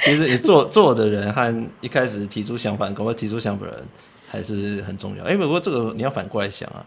[0.00, 3.84] 其实你做做的人和一开始提出想法，跟我提出想法的人
[4.26, 5.24] 还是很重要。
[5.24, 6.80] 哎、欸，不过这个你要反过来想啊，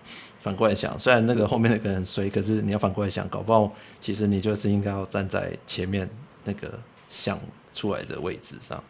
[0.45, 6.07] 反过来想，虽然那个后面那个人很衰，可是你要反过来想，搞不好其实你就是应该要站在前面
[6.43, 6.71] 那个
[7.09, 7.39] 想
[7.73, 8.83] 出来的位置上。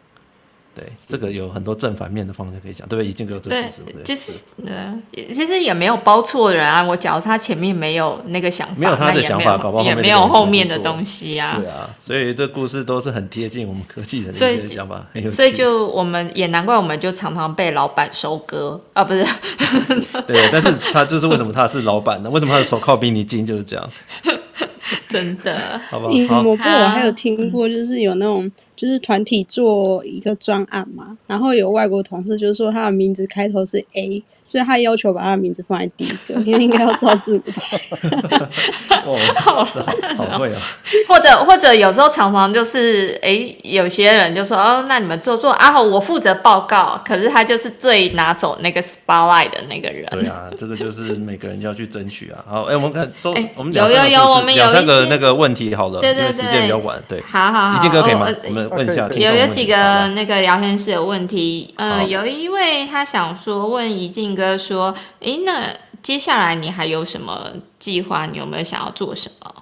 [0.76, 3.08] 对，这个有很多正反面的方向可以讲，对不对？
[3.08, 6.82] 已经有这个故事，对，其实对，其实也没有包错人啊。
[6.82, 11.56] 我假如他前面没有那个想法，没有他的想法，搞不好也没有后面的东西啊。
[11.56, 19.24] 对啊，所以这故事都是很贴近我们科技人的一些想法，所以，所以就我们也难怪，我们就常常被老板收割啊，不是？
[20.28, 22.28] 对，但是他就是为什么他是老板呢？
[22.28, 23.46] 为什么他的手铐比你紧？
[23.46, 23.90] 就是这样。
[25.08, 26.38] 真的，好不好？
[26.42, 34.22] 我不我还有听过，就是有那种，就是团体做一个专案嘛，然后有外国同事就说他的名字开头是 A。
[34.46, 37.78] 所以他要求把他的名字放在第一个，因为应该要照字母排。
[39.04, 40.60] 哦，好，好会啊！
[41.08, 50.06] 或者或者有时候常常就是，哎、欸，有些人就说，哦，那你们做做啊，我负责报告，可是他就是最拿走那个 spotlight 的那个人。
[50.10, 52.44] 对啊，这个就是每个人就要去争取啊。
[52.48, 57.20] 好，哎、欸，我们看收，欸、我们有有有，我们有三个那个问题好了，对对对，因为时间比较晚，对。
[57.22, 58.26] 好好好，一静哥可以吗？
[58.44, 59.08] 我们问一下。
[59.08, 64.35] 有有几个那个聊天室有问题，呃，有一位他想说问一静。
[64.36, 68.26] 哥说：“诶，那接下来你还有什么计划？
[68.26, 69.54] 你有没有想要做什么？”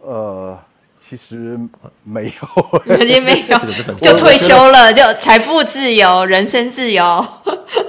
[0.00, 0.58] 呃，
[0.98, 1.58] 其实
[2.02, 3.58] 没有，肯定没有，
[4.00, 7.24] 就退休了，就财富自由，人生自由。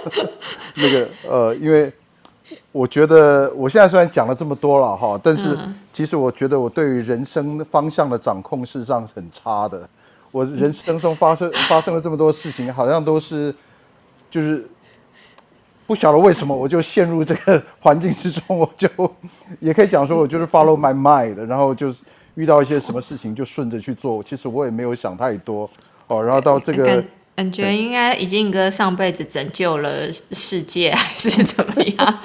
[0.76, 1.92] 那个呃，因为
[2.72, 5.58] 我觉得我现在虽然讲了这么多了哈，但是
[5.92, 9.88] 其实我觉得我对于人生方向的掌控事实上是很差的。
[10.32, 13.56] 我人生中发生发生了这么多事情，好像都是
[14.30, 14.68] 就是。
[15.86, 18.88] 不晓得为什么我就陷入这个环境之中，我就
[19.60, 22.04] 也可以讲说，我就是 follow my mind，然后就是
[22.36, 24.24] 遇到一些什么事情就顺着去做。
[24.24, 25.70] 其实我也没有想太多
[26.08, 26.24] 哦。
[26.24, 27.06] 然后到这个感
[27.36, 32.16] 感觉应该已经哥上辈子拯救了世界还是怎么样？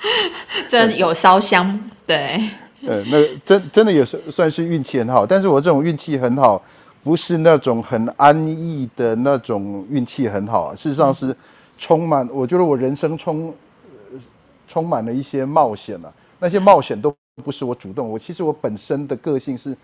[0.68, 2.38] 这有烧香对。
[2.86, 6.62] 呃，那真真的也是算是运气很好，但是我这种运气很好，
[7.02, 10.76] 不是那种很安逸的那种运气很好啊。
[10.76, 11.34] 事实上是。
[11.78, 13.52] 充满，我觉得我人生充，
[13.84, 14.18] 呃、
[14.66, 16.12] 充满了一些冒险啊。
[16.38, 19.76] 那些冒险都不是我主动，我其实我本身的个性是，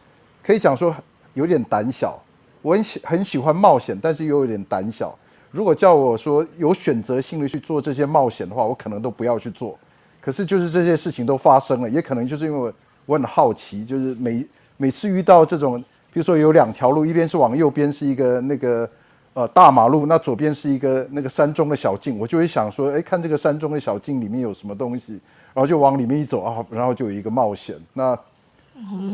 [0.42, 0.94] 可以讲说
[1.34, 2.18] 有点胆小。
[2.62, 5.16] 我很喜很喜欢冒险，但是又有点胆小。
[5.50, 9.78] 如果叫我说有选择性的去做这些冒险的话，我可能都不要去做。
[10.20, 12.72] 可是就是这些事情都发生了，也可能就是因为我
[13.06, 15.78] 我很好奇，就是每每次遇到这种，
[16.12, 18.88] 比如说有两条路，一边是往右边是一个那个。
[19.34, 25.18] 呃，大马路那左边是一个那个山中的小径，我就会想说，哎，看这个山中的小径里面有什么东西，
[25.54, 27.74] 然后就往里面一走啊，然后就有一个冒险。
[27.94, 28.14] 那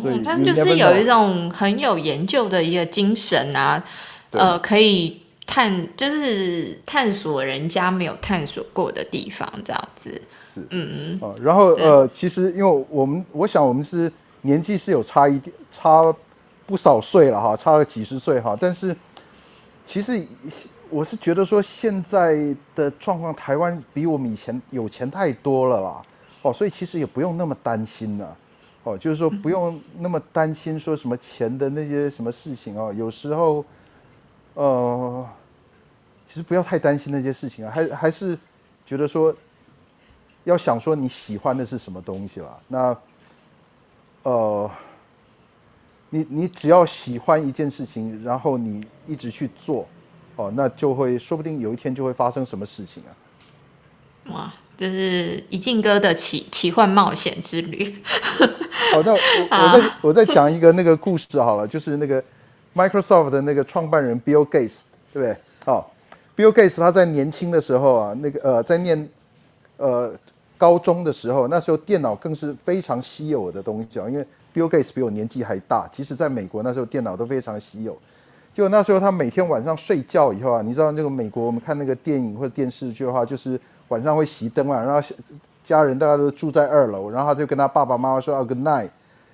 [0.03, 3.83] 所以他们就是有一种很有研究的一个精神啊，
[4.31, 10.11] 呃，可以探，就是探索人家没有探索过的地方，这样子。
[10.53, 11.35] 是，嗯嗯。
[11.41, 14.11] 然后呃，其实因为我们，我想我们是
[14.43, 16.13] 年纪是有差一点，差
[16.67, 18.97] 不少岁了哈，差了几十岁哈，但是
[19.89, 20.23] 其实
[20.91, 26.03] 我是觉得说现在的状况，台湾比我们以前有钱太多了啦，
[26.43, 28.37] 哦，所以其实也不用那么担心了。
[28.83, 33.65] 哦，就是说不用那么担心说什么钱的那些什么事情哦，有时候，
[34.53, 35.27] 呃，
[36.23, 38.39] 其实不要太担心那些事情啊，还还是
[38.85, 39.35] 觉得说，
[40.45, 42.61] 要想说你喜欢的是什么东西了。
[42.69, 42.97] 那，
[44.25, 44.71] 呃，
[46.11, 49.87] 你你只要喜欢一件事情，然后你一直去做，
[50.37, 53.11] 哦，那就会说不定有一天就会发生什么事情啊。
[54.33, 54.55] 哇。
[54.79, 58.01] 这是一进哥的奇奇幻冒险之旅。
[58.93, 59.19] 好，那我
[59.51, 62.23] 我再我再讲一个那个故事好了，就是那个
[62.77, 64.83] Microsoft 的那个创办人 Bill Gates，
[65.13, 65.37] 对不对？
[65.65, 65.85] 哦
[66.37, 69.09] ，Bill Gates 他在年轻的时候啊，那个呃，在念
[69.79, 70.15] 呃
[70.57, 74.25] 高中的时候，那时候电脑更是非常稀有的东西啊，因为
[74.59, 77.97] Bill Gates 比我年纪还大，即使在美国那时候电脑都非常稀有。
[78.53, 83.61] 就那时候他每天晚上睡觉以后啊，你知道那个美国我们看那个电影或者电视剧的话，就是。
[83.89, 85.09] 晚上会熄灯嘛，然后
[85.65, 88.91] 家人大家都住在二楼，然后他就跟他爸爸妈妈说 Good night。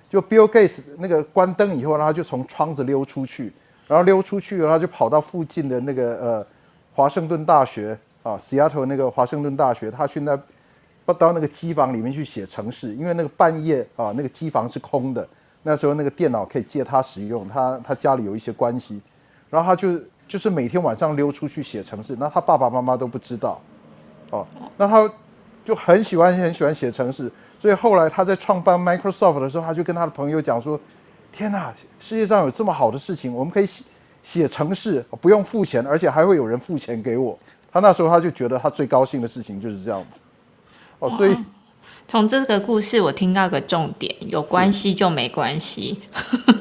[0.09, 3.51] 就 Bill Gates 那个关灯以后，然后就从窗子溜出去，
[3.85, 6.47] 然后溜出去，然后就跑到附近的那个呃
[6.93, 10.39] 华盛顿大学啊，Seattle 那个华盛顿大学，他去那
[11.13, 15.27] 到那个机房里面去写程式，因为那个半夜啊那个机房是空的，
[15.63, 18.99] 那时候那个电脑可以借他使用，他他家里有一些关系，
[19.49, 23.61] 然后他就就是每天晚上溜出去写程式，那他爸爸妈妈都不知道。
[24.31, 24.45] 哦，
[24.77, 25.07] 那他
[25.63, 30.79] 就很喜欢很喜欢写程式，所以后来他在创办 Microsoft 的时候，他就跟他的朋友讲说
[31.31, 33.83] ：“天哪，世界上有这么好的事情，我们可以写
[34.23, 37.37] 写程式，不用付钱，而且还会有人付钱给我。”
[37.71, 40.19] 他那时候他就觉得他最高兴的事情就是这样子。
[40.99, 41.35] 哦，所以。
[42.07, 45.97] 从这个故事，我听到个重点：有关系就没关系，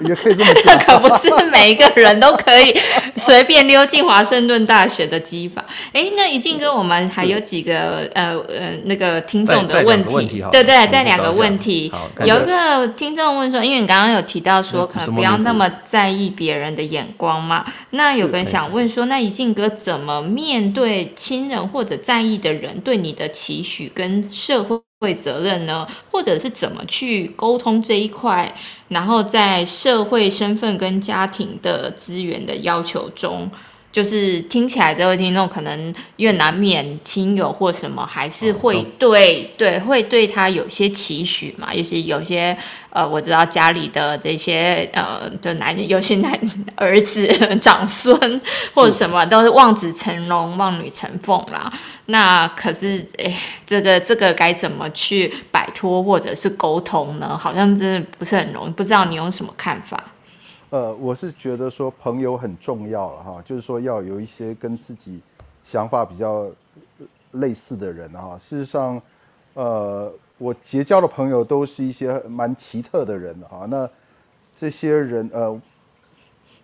[0.02, 0.78] 也可以这么讲。
[0.86, 2.74] 可不是每一个人都可以
[3.16, 5.62] 随便溜进华盛顿大学的机房。
[5.92, 11.92] 哎，那一静哥，我们还有几个呃呃那个听众的问题，问题对对，再两个问题。
[12.24, 17.64] 有一个听众问说，因为你刚刚有提到说，可能不要那么在意别人的眼光嘛。
[17.90, 24.80] 那有个人想问说，那一静哥怎么面对亲人或者在意的人对你的期许跟社会？
[25.04, 28.50] 会责任呢，或者是怎么去沟通这一块？
[28.88, 33.50] 然后在社会身份跟家庭的资源的要求中，
[33.94, 41.72] 就是听起来这位听众可能越难免亲友或什么，还是会对对会对他有些期许嘛？
[41.72, 42.56] 尤其有些
[42.90, 46.36] 呃，我知道家里的这些呃的男人，有些男
[46.74, 47.24] 儿子、
[47.60, 48.40] 长孙
[48.74, 51.72] 或者什么，都是望子成龙、望女成凤啦。
[52.06, 53.32] 那可是，哎，
[53.64, 57.38] 这个这个该怎么去摆脱或者是沟通呢？
[57.38, 60.02] 好像真的不是很容易，不知道你有什么看法？
[60.74, 65.20] 呃，我是觉得说朋友很重要了哈，就是说要有一些跟自己
[65.62, 66.50] 想法比较
[67.30, 68.36] 类似的人哈。
[68.36, 69.00] 事实上，
[69.52, 73.68] 呃，我结交的朋友都是一些蛮奇特的人哈。
[73.70, 73.88] 那
[74.56, 75.56] 这些人呃，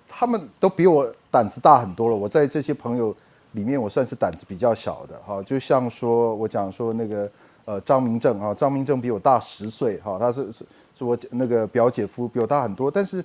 [0.08, 2.16] 他们都比我胆子大很多了。
[2.16, 3.14] 我在这些朋友。
[3.52, 7.28] 里面我算是胆子比较小的哈，就像说我讲说那个
[7.64, 13.24] 呃张明正啊，张明正比我大十岁哈，他是是是我那个表姐夫，比我大很多，但是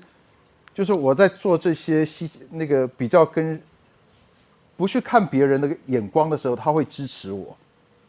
[0.76, 3.60] 就是我在做这些细那个比较跟
[4.78, 7.58] 不去看别人的眼光的时候，他会支持我，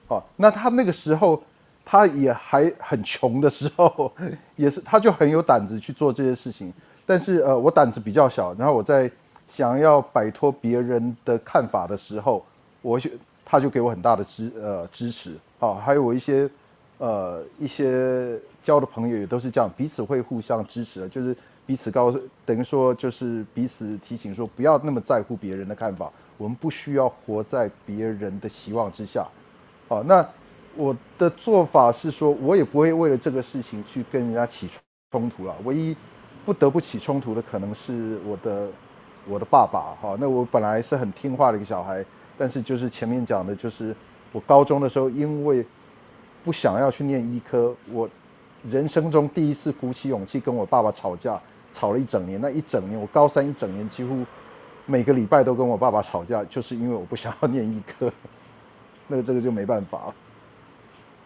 [0.06, 1.42] 好，那他那个时候
[1.84, 4.12] 他也还很穷的时候，
[4.56, 6.70] 也是他就很有胆子去做这些事情，
[7.06, 9.10] 但是呃我胆子比较小，然后我在。
[9.48, 12.44] 想要摆脱别人的看法的时候，
[12.82, 13.08] 我就
[13.44, 16.50] 他就给我很大的支呃支持啊，还有我一些
[16.98, 21.34] 呃一些交的朋友也都是这样，彼此会互相支持的，就是
[21.66, 29.26] 彼此告诉等于说就是彼此提醒说不要那么在乎别人的看法，我们不需要活在别人的希望之下。
[29.88, 30.26] 好，那
[30.76, 34.68] 我的做法是说，我也不会为了这个事情去跟人家起
[35.10, 35.96] 冲突了，唯一
[36.44, 38.68] 不得不起冲突的可能是我的。
[39.28, 42.04] 我的爸爸哈，那我本来是很听话的一个小孩，
[42.38, 43.92] 但是就是前面讲的，就是
[44.30, 45.66] 我高中的时候，因为
[46.44, 48.08] 不想要去念医科，我
[48.62, 51.42] 人生中第一次鼓起勇气跟我爸爸吵架，
[51.76, 52.40] 吵了一整年。
[52.40, 54.24] 那一整年，我高三一整年几乎
[54.86, 58.10] 每个礼拜都跟我爸爸吵架，就是因为我不想要念医科。
[59.08, 60.14] 那个这个就没办法了。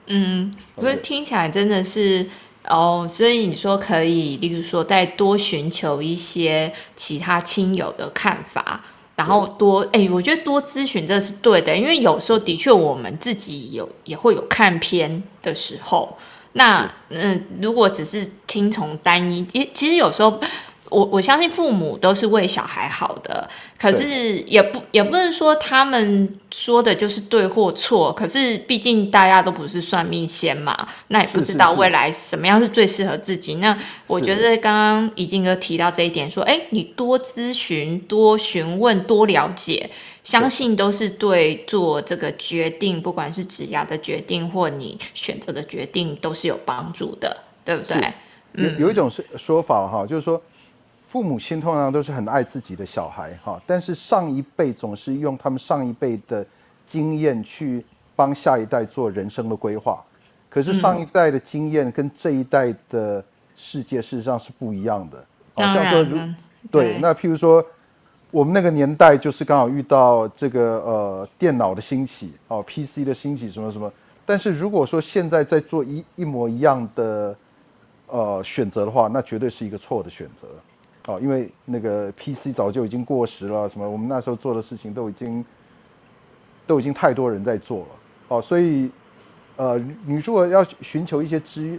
[0.07, 2.29] 嗯，不是听起来真的是。
[2.69, 8.85] 哦，所以你说可以，例如说再多寻求一些其他亲友的看法，
[9.17, 16.19] 然后多哎，我觉得多咨询这是对的，因为有时候的确我们自己有也会有看偏的时候。
[16.53, 20.41] 那嗯，如果只是听从单一，其其实有时候。
[20.91, 28.13] 我我相信父母都是为小孩好的，可是也不也不能说他们说的就是对或错。
[28.13, 30.77] 可是毕竟大家都不是算命仙嘛，
[31.07, 33.53] 那也不知道未来什么样是最适合自己。
[33.53, 33.79] 是是是，那
[34.09, 39.89] 我觉得刚刚怡静哥提到这一点，说，哎，你多咨询、多询问、多了解，
[40.25, 48.13] 相信都是对做这个决定，不管是职涯的决定或你选择的决定，都是有帮助的，对不对？
[48.55, 50.43] 有有一种说说法哈，就是说。
[51.11, 56.47] 父母亲通常都是很爱自己的小孩哈，但是上一辈总是用他们上一辈的
[56.85, 57.85] 经验去
[58.15, 60.01] 帮下一代做人生的规划，
[60.49, 63.25] 可是上一代的经验跟这一代的
[63.57, 65.25] 世界事实上是不一样的。
[65.55, 66.17] 好像说如
[66.71, 67.65] 对，那譬如说
[68.31, 73.93] 我们那个年代就是刚好遇到这个呃电脑的兴起哦，PC 的兴起什么什么，
[74.25, 77.37] 但是如果说现在在做一一模一样的
[78.07, 80.47] 呃选择的话，那绝对是一个错的选择。
[81.11, 85.45] 哦，因为那个 PC 早就已经过时了，什么我们那时候做的事情都已经
[86.69, 87.87] 都已经太多人在做了，
[88.29, 88.89] 哦，所以
[89.57, 91.77] 呃，你如果要寻求一些资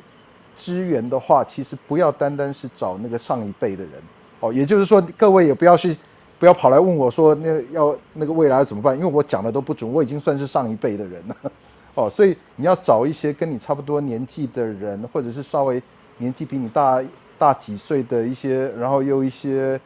[0.53, 3.93] 资源的话，其实不要单单是找那个上一辈的人，
[4.41, 5.95] 哦，也就是说各位也不要去
[6.37, 11.35] 不要跑来问我说那要那个未来怎么办，因为我讲的都不准，我已经算是上一辈的人了，
[11.95, 15.81] 哦，所以你要找一些跟你差不多年纪的人，或者是稍微
[16.17, 17.01] 年纪比你大。
[17.41, 19.81] 大几岁的一些，然后又一些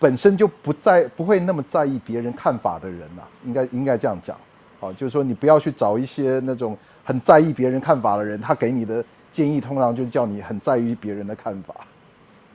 [0.00, 4.34] 本身就不在不会那么在意别人看法的人呐、啊，应该应该这样讲，
[4.80, 6.74] 好，就是说你不要去找一些那种
[7.04, 11.74] 很在意别人看法的人，他给你的建议通常就叫你很在意别人的看法。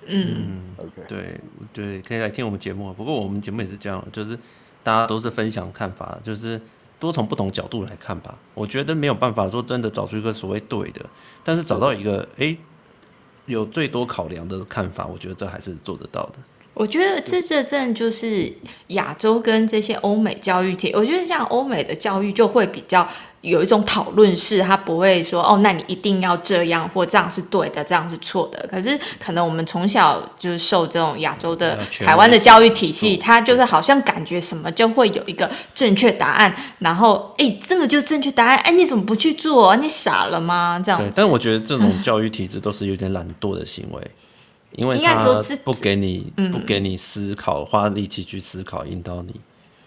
[0.08, 1.40] 嗯，OK，对
[1.72, 2.92] 对，可以来听我们节目。
[2.94, 4.36] 不过我们节目也是这样，就是
[4.82, 6.60] 大家都是分享看法，就是
[7.00, 8.34] 多从不同角度来看吧。
[8.56, 11.06] 我觉得没有办法说真的找出一个所谓对的，
[11.44, 12.58] 但是找到一个哎。
[13.50, 16.40] 有最多考量的看法，我觉得这还是做得到的。
[16.74, 18.52] 我觉得这这正就是
[18.88, 23.06] 亚洲跟这些欧美教育体，我觉得像欧美的教育就会比较
[23.42, 28.66] 有一种讨论式，他不会说哦，那你一定要这样或这样是对的，这样是错的。
[28.72, 39.76] 可是可能我们从小就是受这种亚洲的台湾的教育体系，它就是好像感觉什么就会有一个正确答案，然后哎，这个就是正确答案，哎，你怎么不去做？
[39.76, 40.82] 你傻了吗？
[40.82, 41.02] 这样。
[41.02, 44.12] 对，但我觉得这种 教育体制都是有点懒惰的行为。
[44.74, 45.26] 因为他
[45.64, 49.34] 不给你不给你思考，花力气去思考引导你。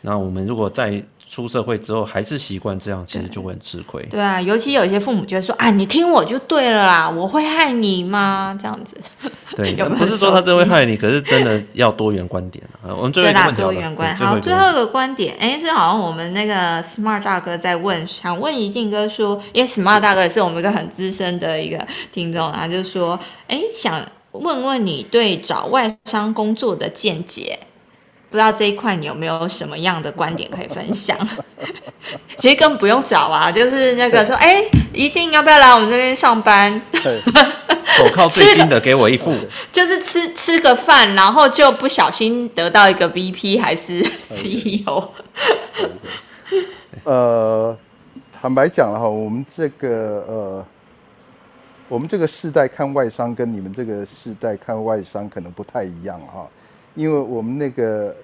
[0.03, 4.03] 那我们如果在出社会之后还是习惯这样，其实就会很吃亏。
[4.11, 8.97] 对啊，尤其有一些父母就会说：“啊，你听我就对了啦，我会害你吗？”这样子。
[9.55, 12.93] 对， 不是说他真会害你，可是真的要多元观点啊。
[12.95, 14.15] 我们最后一个问题，多元观。
[14.17, 21.79] 好，最后一个观点，哎，是好像我们那个 Smart 大哥在问，想问怡静哥说，因为 Smart 大哥也是我们一个很资深的一个
[22.13, 24.05] 听众啊，就是说，哎，想。
[24.33, 27.59] 问问你对找外商工作的见解，
[28.31, 31.17] 不知道这一块你有没有什么样的观点可以分享？
[32.37, 36.81] 其实根本不用找啊，就是那个说，哎，怡静要不要来我们这边上班？
[37.85, 39.35] 手铐最近的给我一副，
[39.71, 45.09] 就是吃吃个饭，然后就不小心得到一个 VP 还是 CEO？
[47.05, 47.77] 呃，
[48.33, 50.67] 坦白讲了哈，我们这个呃。
[51.93, 56.49] 我们这个世代看外商跟你们这个世代看外商可能不太一样哈，
[56.95, 58.17] 因为我们那个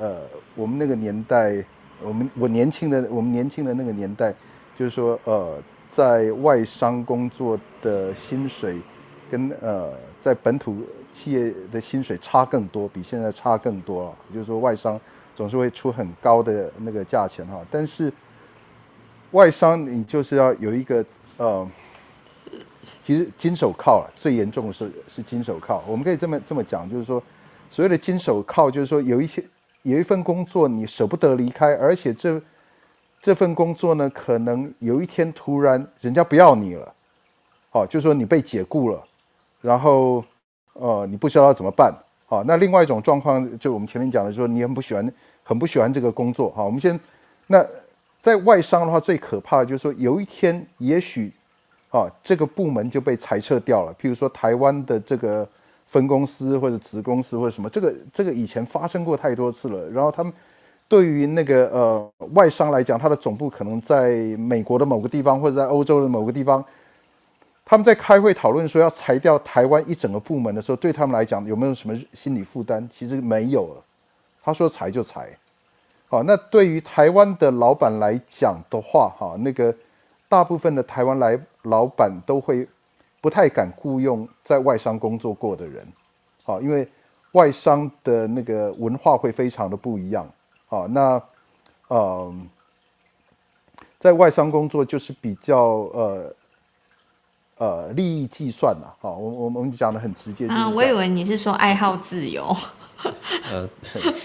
[0.00, 0.20] 呃，
[0.54, 1.60] 我们那个年代，
[2.00, 4.32] 我们我年轻的我们年轻的那个年代，
[4.78, 8.78] 就是说呃，在外商工作的薪水
[9.28, 10.76] 跟呃在本土
[11.12, 14.14] 企业的薪水差更多，比现在差更多了。
[14.32, 15.00] 就是说外商
[15.34, 18.12] 总是会出很高的那个价钱哈，但是
[19.32, 21.04] 外商你就是要有一个
[21.38, 21.68] 呃。
[23.04, 25.82] 其实金手铐啊，最严重的是是金手铐。
[25.86, 27.22] 我们可以这么这么讲，就是说，
[27.70, 29.44] 所谓的金手铐，就是说有一些
[29.82, 32.40] 有一份工作你舍不得离开，而且这
[33.20, 36.94] 这份工作呢，可能有一天突然人家不要你了，
[37.70, 39.04] 好，就是说你被解雇了，
[39.60, 40.24] 然后
[40.72, 41.94] 呃你不知道怎么办。
[42.26, 46.52] 好，那另外一种状况，就我们前面讲的，说你很不喜欢很不喜欢这个工作。
[46.56, 46.98] 好，我们先
[47.46, 47.64] 那
[48.20, 51.32] 在外商的话，最可怕的就是说有一天也许。
[51.96, 53.94] 啊，这个部门就被裁撤掉了。
[53.94, 55.48] 譬如说，台湾的这个
[55.86, 59.88] 分公司或者子公司或者什么，这个这个以前发生过太多次了。
[59.90, 60.32] 然后他们
[60.88, 66.64] 对于那个呃外商来讲，他的总部可能在美国的某个地方或者在欧洲的某个地方。
[67.68, 72.88] 他们在开会讨论说要裁掉台湾一整个部门的时候，对他们来讲有没有什么心理负担？
[72.88, 73.82] 其实没有了。
[74.44, 75.28] 他说裁就裁。
[76.08, 79.74] 好，那对于台湾的老板来讲的话，哈，那个
[80.28, 81.36] 大部分的台湾来
[81.66, 82.66] 老板都会
[83.20, 85.86] 不太敢雇佣在外商工作过的人，
[86.42, 86.88] 好，因为
[87.32, 90.28] 外商的那个文化会非常的不一样。
[90.66, 91.22] 好，那
[91.88, 92.34] 呃。
[93.98, 95.56] 在外商工作就是比较
[95.94, 96.34] 呃
[97.56, 102.54] 呃利益计算呐，好，我我我们讲的很直接啊，我以为你是说爱好自由，
[103.50, 103.68] 呃，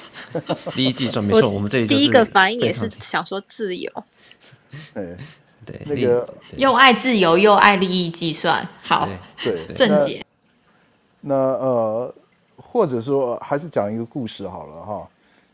[0.76, 3.89] 利益计算没错，我们这里第一个反应也是想说自由，
[4.93, 5.18] 对
[5.65, 6.27] 对，那个
[6.57, 9.07] 又爱自由又爱利益计算，好，
[9.43, 10.25] 对正解。
[11.21, 12.13] 那呃，
[12.57, 15.07] 或者说还是讲一个故事好了哈，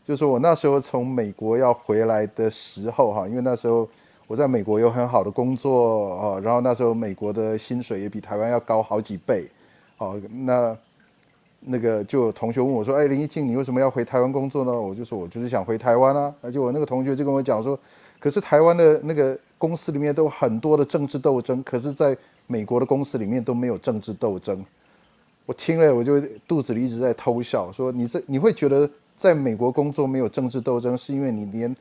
[0.06, 3.88] 就是我那时候从美国要回来的时候哈，因为那时候。
[4.28, 9.48] 我在美国有很好的工作啊，然后那时候美国的薪水也比台湾要高好几倍，
[9.96, 10.76] 好，那
[11.60, 17.78] 那个就有同学问我说：“哎，林一静，你为什么要回台湾工作呢？”我就说：“我就是想回台湾啊。”而且我那个同学就跟我讲说
[18.20, 22.16] ：“可是台湾的那个公司里面都有很多的政治斗争，可是在
[22.46, 24.64] 美国的公司里面都没有政治斗争。”
[25.44, 31.76] 我听了我就肚子里一直在偷笑，说：“你这你会觉得在美国工作没有政治斗争，是因为你连……”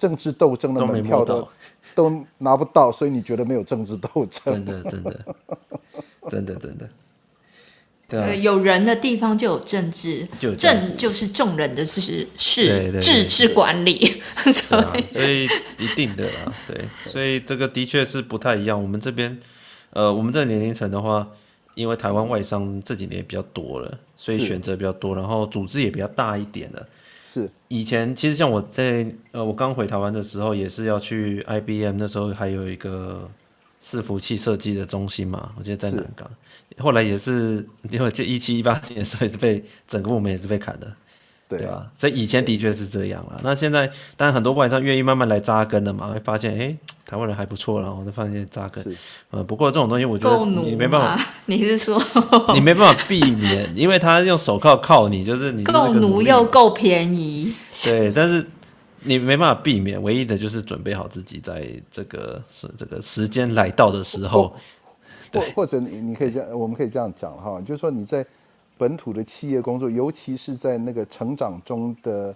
[0.00, 1.46] 政治斗争的门票都
[1.94, 4.64] 都拿不到，所以你觉得没有政治斗争？
[4.64, 5.24] 真的，真的，
[6.26, 6.88] 真的，真的。
[8.10, 8.20] 对。
[8.20, 14.20] 啊，有人的地方就有政治，就政就是众人的事，是治是管理，
[14.52, 15.44] 所以所以
[15.78, 16.76] 一定的啦，对，
[17.10, 18.80] 所以这个的确是不太一样。
[18.82, 19.38] 我们这边，
[19.90, 21.26] 呃，我们这年龄层的话，
[21.74, 26.86] 因为台湾外商这几年比较多了，所以选择比较多，然后组织也比较大一点了。
[27.24, 27.48] 是。
[27.68, 33.30] 以前其实像我在呃我刚回台湾的时候，也是要去 IBM，那时候还有一个
[33.82, 36.30] 伺服器设计的中心嘛，我记得在南港。
[36.78, 40.86] 后来也是因为就一七一八年的时候也是被整个部门也是被砍的。
[41.48, 41.84] 对吧？
[41.96, 43.40] 所以以前的确是这样了。
[43.42, 48.96] 那现在当然很多外商愿意慢慢来扎根了嘛，会发现哎，台湾人还不错，然后就发现扎根。
[49.32, 51.20] 呃，不过这种东西我觉得你没办法。
[51.46, 52.00] 你是说
[52.54, 57.52] 你没办法避免，因为他用手铐铐你，就是你够奴又够便宜。
[57.82, 58.46] 对，但是
[59.02, 64.54] 你没办法避免，唯一的就是准备好自己，在这个是这个时间来到的时候，
[65.32, 68.26] 或或者你你可以这样，我们可以这样讲哈，就是说你在。
[68.78, 72.34] 本土的企业工作，尤其是在那个成长中的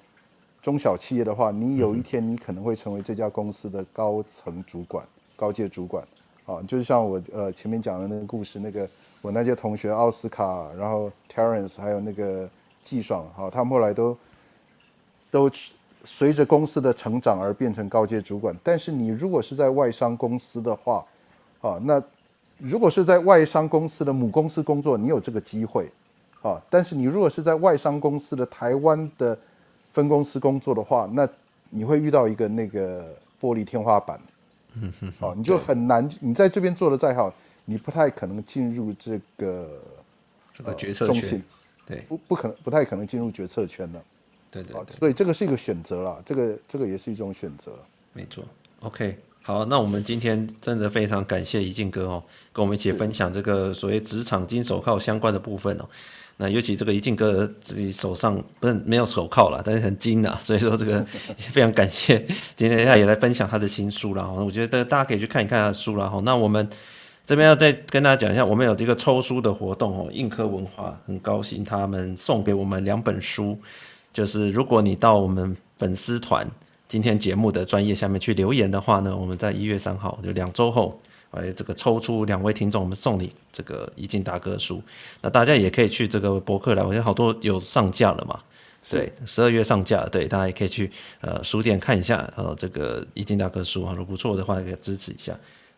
[0.60, 5.02] 中小企业的话，你有一天你可能会成为这家公司的高层主管、
[5.36, 6.06] 高阶主管。
[6.44, 8.86] 啊，就是像我呃前面讲的那个故事，那个
[9.22, 12.46] 我那些同学奥斯卡，然后 Terence 还有那个
[12.82, 14.14] 季爽，好，他们后来都
[15.30, 15.50] 都
[16.04, 18.56] 随着公司的成长而变成高阶主管。
[18.62, 21.04] 但是你如果是在外商公司的话，
[21.60, 22.02] 啊，那
[22.58, 25.90] 如果是在外商公司的母公司工作，你有这个机会。
[26.42, 29.38] 啊，但是你如果是在外商公司的台湾的
[29.94, 31.26] 分公司工作的话，那
[31.70, 34.20] 你会遇到一个那个玻璃天花板，
[34.74, 37.32] 嗯哼，好，你就很难，你在这边做的再好，
[37.64, 39.68] 你不太可能进入这个
[40.52, 41.42] 这个决策圈，
[41.86, 44.04] 对，不不可能，不太可能进入决策圈了，
[44.62, 47.72] 对对，对，所以这个是一个选择啦，这个这个也是一种选择，
[48.12, 48.44] 没错
[48.80, 49.18] ，OK。
[49.42, 55.84] 好，那我们今天真的非常感谢怡静哥哦，跟我们一起分享这个所谓职场金手铐相关的部分哦。
[56.38, 61.04] 那尤其这个怡静哥自己手上不是没有手铐了，但是很精呐， 所以说这个
[61.36, 62.18] 非常感谢
[62.56, 64.22] 今天他也来分享他的新书了。
[64.22, 66.08] 然后我觉得大家可以去看一看他的书了。
[66.08, 66.66] 哈，那我们
[67.26, 70.08] 这边要再跟大家讲一下，我们有这个抽书的活动哦。
[70.10, 73.58] 印科文化很高兴他们送给我们两本书，
[74.14, 76.50] 就是如果你到我们粉丝团。
[76.86, 81.00] 今天节目的专业下面去留言的话呢，我们在一月三号就两周后，
[81.32, 84.80] 哎这个抽出两位听众，我们送你这个宜敬大哥书。
[85.20, 88.38] 那大家也可以去这个博客来，我觉得好多有上架了嘛，
[88.88, 90.88] 对，十二月上架，对，大家也可以去
[91.20, 95.34] 呃书店看一下，呃这个易经大哥书，如果不错的话，可以支持一下。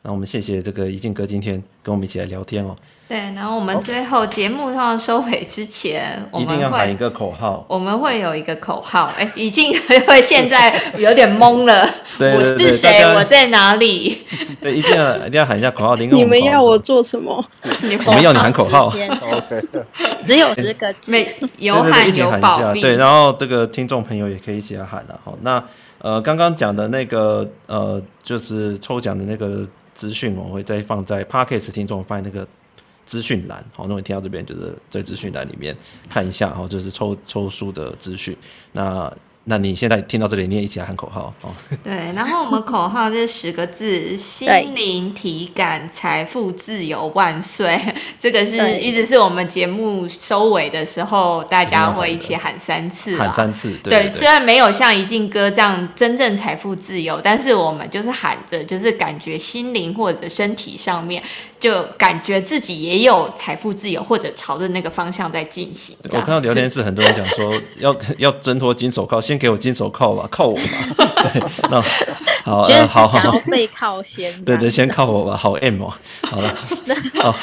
[0.06, 2.76] 那我们谢谢这个一静哥今天跟我们一起来聊天哦。
[3.08, 7.66] 对，然后我们最后节目要收尾之前，我们一定要喊一个口号。
[7.68, 9.72] 我们会有一个口号， 哎，已经
[10.06, 11.84] 会现在有点懵了。
[12.16, 13.02] 对对对，我是谁？
[13.16, 14.24] 我在哪里？
[14.62, 15.96] 对，一定要一定要喊一下口号。
[15.96, 17.44] 你们要我做什么？
[18.06, 18.88] 我们要你喊口号。
[20.24, 21.26] 只有十个没
[21.58, 22.80] 有喊有保庇。
[22.80, 25.18] 对，然后这个听众朋友也可以一起来喊了。
[25.24, 25.60] 好，那
[25.98, 29.66] 呃，刚刚讲的那个呃，就是抽奖的那个
[29.96, 32.46] 资讯，我会再放在 Parkes 听众放在那个。
[33.06, 35.72] 资讯栏，好，那我听到这边就是在资讯栏里面
[36.10, 38.36] 看一下，好，就是抽抽书的资讯。
[38.72, 39.16] 那
[39.48, 41.54] 那你现在听到这里，你也一起来喊口号哦。
[41.84, 47.80] 对，然后我们口号这十个字：心灵体感财富自由万岁。
[48.18, 53.16] 这个是一直是我们节目收尾的时候，大家会一起喊三次。
[53.16, 54.08] 喊三次，对，对，对。
[54.08, 61.22] 虽然没有像一静哥这样真正财富自由，但是我们就是喊着，就是感觉心灵或者身体上面，
[61.58, 65.96] 就感觉自己也有财富自由，或者朝着那个方向在进行。
[66.04, 70.62] 我看到聊天室很多人讲说， 要 要挣脱金手铐，先给我金手铐吧，靠我吧。
[71.32, 71.80] 对，那
[72.44, 74.44] 好，呃、好好好，背靠先。
[74.44, 75.92] 对对，先靠我吧，好 M 哦。
[76.22, 76.54] 好了，
[77.22, 77.34] 好，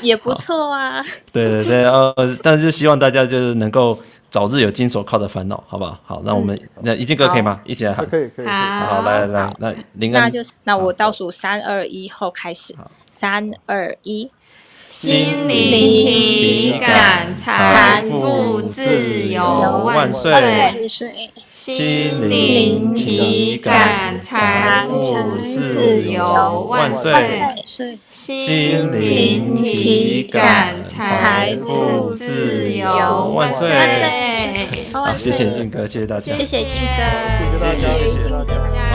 [0.00, 1.04] 也不错啊。
[1.32, 3.98] 对对对，呃，但是就希望大家就是能够
[4.30, 5.98] 早日有金手铐的烦恼，好不好？
[6.04, 7.60] 好，那我们、嗯、那一静哥可以吗？
[7.64, 8.46] 一起来喊，可以可以。
[8.46, 12.74] 好，好来来来，那林恩，那就是那我倒数三二一后开始。
[13.16, 14.30] 三二一，
[14.86, 19.42] 心灵体感财富自由
[19.82, 20.86] 万岁！
[21.48, 27.98] 心灵体感财富自由万岁！
[28.10, 33.70] 心灵体感财富自由万岁！
[34.92, 37.00] 好，谢谢静哥，谢谢大家，谢谢静哥，
[37.38, 38.85] 谢谢大家，谢谢大家。